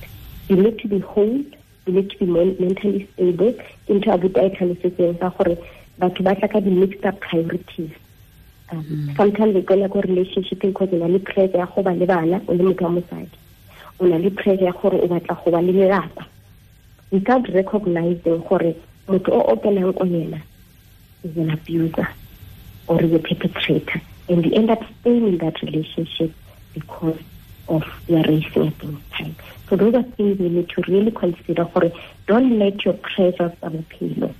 [0.48, 1.42] You need to be whole
[1.86, 3.54] you need to be mentally stable.
[3.88, 5.56] Into abuta e tlhalosetseng ka gore
[5.98, 7.94] batho ba tla ka di-mixed up priorities.
[8.72, 12.06] Um, sometimes le kena ko relationshipeng cause o na le pressure ya go ba le
[12.06, 13.30] bana o le motho wa mosadi.
[14.00, 16.26] O na le pressure ya gore o batla go ba le lelapa.
[17.12, 18.74] Without recognizing gore
[19.08, 20.40] motho o opelang ko yena
[21.22, 22.08] is an abuser
[22.88, 24.00] or is a perpetrator.
[24.28, 26.32] And you end up staying in that relationship
[26.74, 27.18] because
[27.68, 29.36] of your raising at those time
[29.68, 31.92] so those are things we need to really consider gore
[32.26, 34.32] don't let your pressures tsa bophelo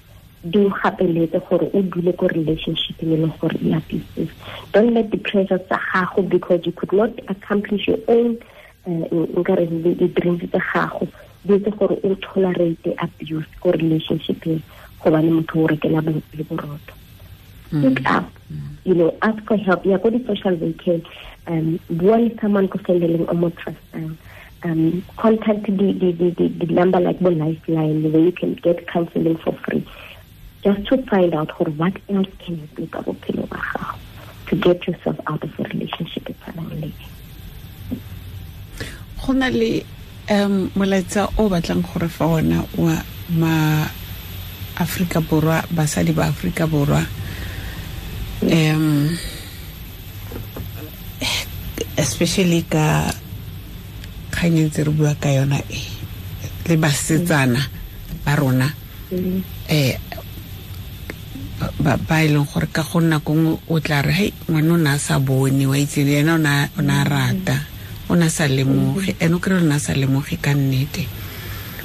[0.45, 4.33] di o gapeletse gore o dule relationship e leng gore e abusive
[4.73, 8.39] don't let the pressures tsa gago because you could not accomplish your own
[8.87, 9.07] eh,
[9.37, 11.09] nkare di-dreams tsa gago
[11.47, 14.63] di etse gore o tolerate abuse ko relationshipeng
[15.01, 16.93] go ba le motho o rekela le boroto
[17.71, 18.27] speak up
[18.85, 19.85] you know ask for help.
[19.85, 21.03] Ya ko di-social working
[21.47, 24.17] um bua le someone ko feleleng o mo trustang.
[24.63, 28.87] Um contact the, the, the, the, the number like the lifeline where you can get
[28.89, 29.87] counseling for free.
[30.63, 33.99] Just to find out or what else can you do ka bophelo ba gago
[34.47, 36.91] to get yourself out of a relationship e tshwanang le
[39.27, 39.83] go na le
[40.31, 42.97] um molaetsa o batlang gore fa ona wa
[43.31, 43.87] ma
[44.77, 47.07] Afrika borwa basadi ba Afrika borwa
[48.43, 49.17] um
[51.97, 53.15] especially ka
[54.31, 55.81] kganyetse re bua ka yona e
[56.67, 57.61] le basetsana
[58.25, 58.69] ba rona
[59.07, 59.43] um
[61.81, 64.91] ba e leng gore ka go nna kongwe o tla re hei ngwana o ne
[64.91, 67.57] a sa bone wa itse ena o ne a rata
[68.09, 69.17] o na sa lemoge.
[69.21, 71.07] And o kry-e o sa lemoge ka nnete.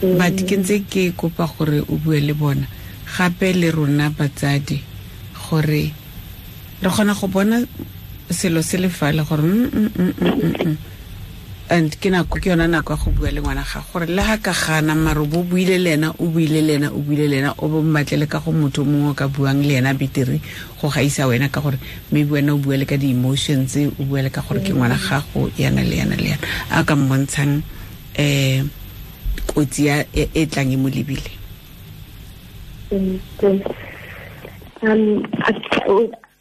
[0.01, 2.67] But ke ntse ke kopa gore o bue le bona.
[3.05, 4.81] Gape le rona batsadi
[5.35, 5.91] gore
[6.81, 7.61] re kgona go bona
[8.29, 10.77] selo se le fale gore mm, mm, mm,
[11.71, 14.37] and ke nako ke yona nako ya go bua le ngwana ga gore le ga
[14.43, 17.55] ka gana maro bo buile le ena o buile le ena o buile le ena
[17.57, 20.41] o bo mmatlele ka go motho mongwe o ka buang le ena betere
[20.81, 21.79] go gaisa wena ka gore
[22.11, 25.47] maybe wena o bua le ka di-emotions o bua le ka gore ke ngwana gago
[25.57, 26.43] yana le yana le yana.
[26.75, 27.63] A ka mmontshang
[28.19, 28.69] um
[29.47, 31.31] kotsi e, e tlang e mo lebile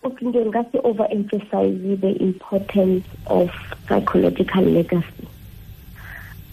[0.02, 3.50] Okunje ngase overemphasize the importance of
[3.86, 5.28] psychological legacy.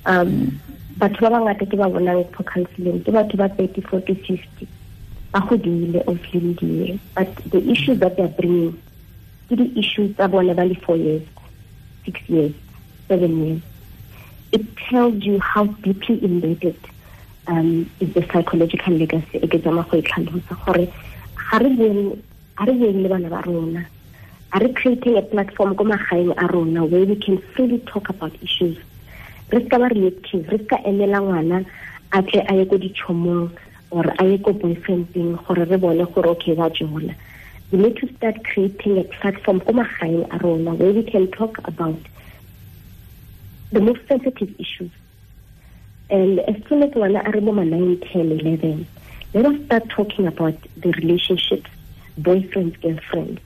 [0.05, 0.59] Um,
[0.97, 4.67] ba bangata ke ba bonang for counseling ke batho ba 30 40 50
[5.31, 8.73] ba godile of lindile but the issues that they're bringing
[9.47, 11.21] ke the issues tsa bone ba four years
[12.03, 12.53] six years
[13.07, 13.61] seven years
[14.51, 16.79] it tells you how deeply embedded
[17.47, 19.37] um, is the psychological legacy
[22.59, 23.85] a re beng le bana ba rona.
[24.51, 28.33] Are re creating a platform ko magaeng a rona where we can freely talk about
[28.41, 28.77] issues.
[29.51, 31.65] Re ska ba reactive re ska emela ngwana
[32.13, 33.51] a tle a ye ko ditšhomong
[33.91, 37.13] or a ye ko boyfriending gore re bone gore okay ba jola.
[37.71, 41.57] We need to start creating a platform ko magaeng a rona where we can talk
[41.65, 41.99] about
[43.71, 44.91] the most sensitive issues.
[46.09, 48.87] And as soon as ngwana a re mo ma 9 10 11
[49.33, 51.69] let us start talking about the relationships
[52.17, 53.39] boyfriend girlfriend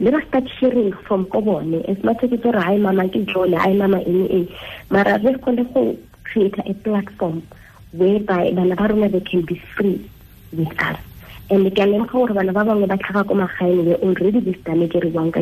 [0.00, 1.84] le ba start hearing from ko bone.
[1.86, 4.48] As much as it's hi mama ke jole hi mama ene e
[4.90, 7.42] mara re kgone go create a platform
[7.92, 10.10] whereby bana ba can be free
[10.52, 10.98] with us.
[11.48, 13.30] And ke a lemoga gore bana ba bangwe ba tlhaga
[14.02, 15.40] already this damage re buang ka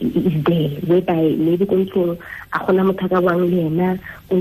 [0.00, 0.70] is there.
[0.88, 2.18] Whereby maybe ko ntlong
[2.54, 3.98] a gona motho a ka buang le ena
[4.30, 4.36] ko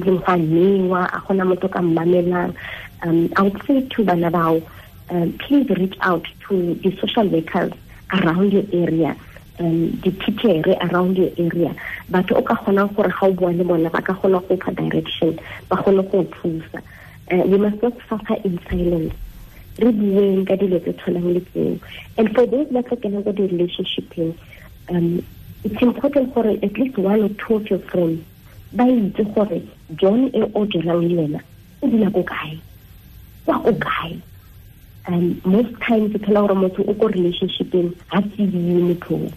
[3.06, 4.62] um i would say to bana bao
[5.10, 7.74] um, please reach out to the social workers
[8.12, 9.18] around your area
[9.60, 11.76] um, the teacher around your area.
[12.10, 15.40] Batho o ka kgonang gore ga o bua le bona ba ka kgona go direction
[15.70, 16.82] ba kgone go thusa.
[17.32, 19.14] Uh, we must not suffer in silence.
[19.78, 21.80] Re bueng ka dilo tse tshwanang le tseo.
[22.18, 24.36] And for those ba tlhokelang ko di-relationshipeng
[24.90, 25.26] um,
[25.64, 28.24] it's important gore at least one or two of your friends
[28.74, 29.62] ba itse gore
[29.96, 31.42] john e o dirang le wena
[31.82, 32.60] o dula ko kae?
[33.46, 34.22] Kwa o kae
[35.08, 39.32] um most times o phela gore motho o ko relationshipeng ga tsebile motho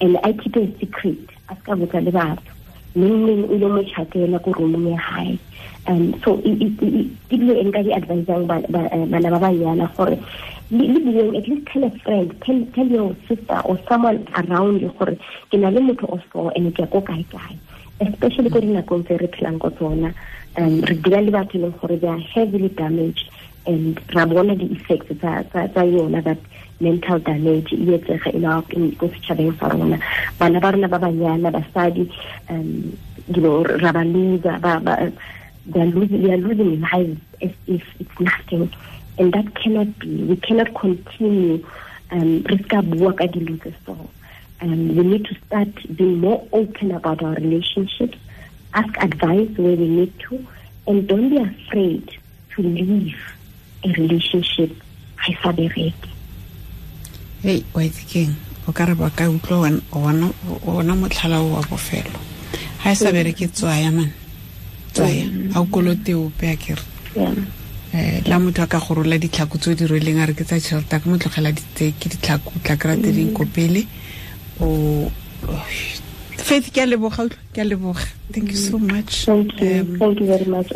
[0.00, 2.52] and i keep a secret a se ka botsa le batho.
[2.94, 5.38] Neng o ile mo chatela ko roomong ya gae
[5.86, 10.18] um so ke dilo e nka di-advisang bana ba banyana gore
[10.70, 14.90] le bueng at least tell a friend tell, tell your sister or someone around you
[14.98, 15.14] gore
[15.50, 17.54] ke na le motho o so and ke ya ko kae kae.
[18.00, 20.14] Especially ko dinakong tse re phelang ko tsona
[20.56, 23.30] um re dira le batho e leng gore they are heavily damaged
[23.66, 26.38] and ra bona di-effects tsa yona that
[26.80, 29.98] mental damage e etsega e ko setšhabeng sa rona.
[30.38, 32.10] Bana ba rona ba banyana basadi
[32.48, 32.96] um
[33.28, 35.12] you know ra ba loser ba ba
[35.66, 38.72] they are losing, they are losing lives as if it's nothing.
[39.18, 41.64] And that cannot be we cannot continue
[42.10, 43.96] um re ska bua ka dilo tse so.
[44.62, 48.18] Um, we need to start being more open about our relationships
[48.74, 50.46] ask advice where we need to
[50.86, 52.18] and don't be afraid
[52.54, 53.16] to leave
[53.84, 54.70] relationship
[55.16, 56.08] ga e sa bereke.
[57.42, 58.34] Hei wa itse keng
[58.68, 62.18] o ka re ba ka utlwa ona motlhala o wa bofelo.
[62.84, 64.12] Ga e sa bereke tswaya mane
[64.92, 65.26] tswaya.
[65.54, 66.82] A o kolote ope a kere
[67.16, 67.46] um
[68.26, 70.94] la motho a ka gorola ditlhako tse o di rweleng a re ke tsa tšhelete
[70.94, 73.82] a ka motlogela ke ditlhako tla kry-a tse ding kopele
[74.62, 75.10] o
[76.42, 78.04] faith ke a leboga ke a leboga.
[78.32, 79.24] Thank you so much.
[79.26, 79.80] Thank you.
[79.80, 80.72] Um, thank you very much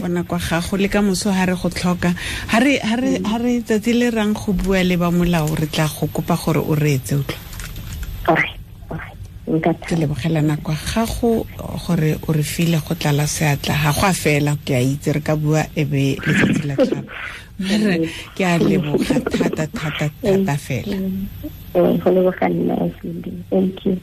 [0.00, 2.14] bona kwa gago le ka moso ha re go tlhoka.
[2.48, 5.66] Ha re ha re ha re tsatsi le rang go bua le ba molao re
[5.66, 7.36] tla go kopa gore o reetse o tlo.
[9.88, 11.46] Ke lebogela nako gago
[11.86, 13.74] gore o re file go tlala seatla.
[13.82, 17.08] Ga go a fela ke a itse re ka bua e be letsatsi la tlhabo
[17.58, 20.96] mare ke a leboga thata thata thata fela.
[21.74, 22.76] Go leboga nna
[23.50, 24.00] thank you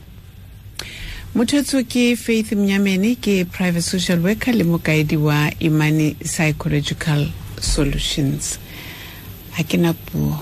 [1.36, 7.28] mothetso ke faith Mnyameni ke private social worker le mokaedi wa imani psychological
[7.60, 8.58] solutions.
[9.58, 10.40] Ha ke na puo.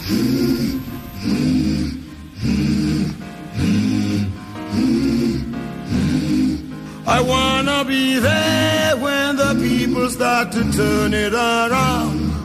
[7.06, 12.43] I wanna be there when the people start to turn it around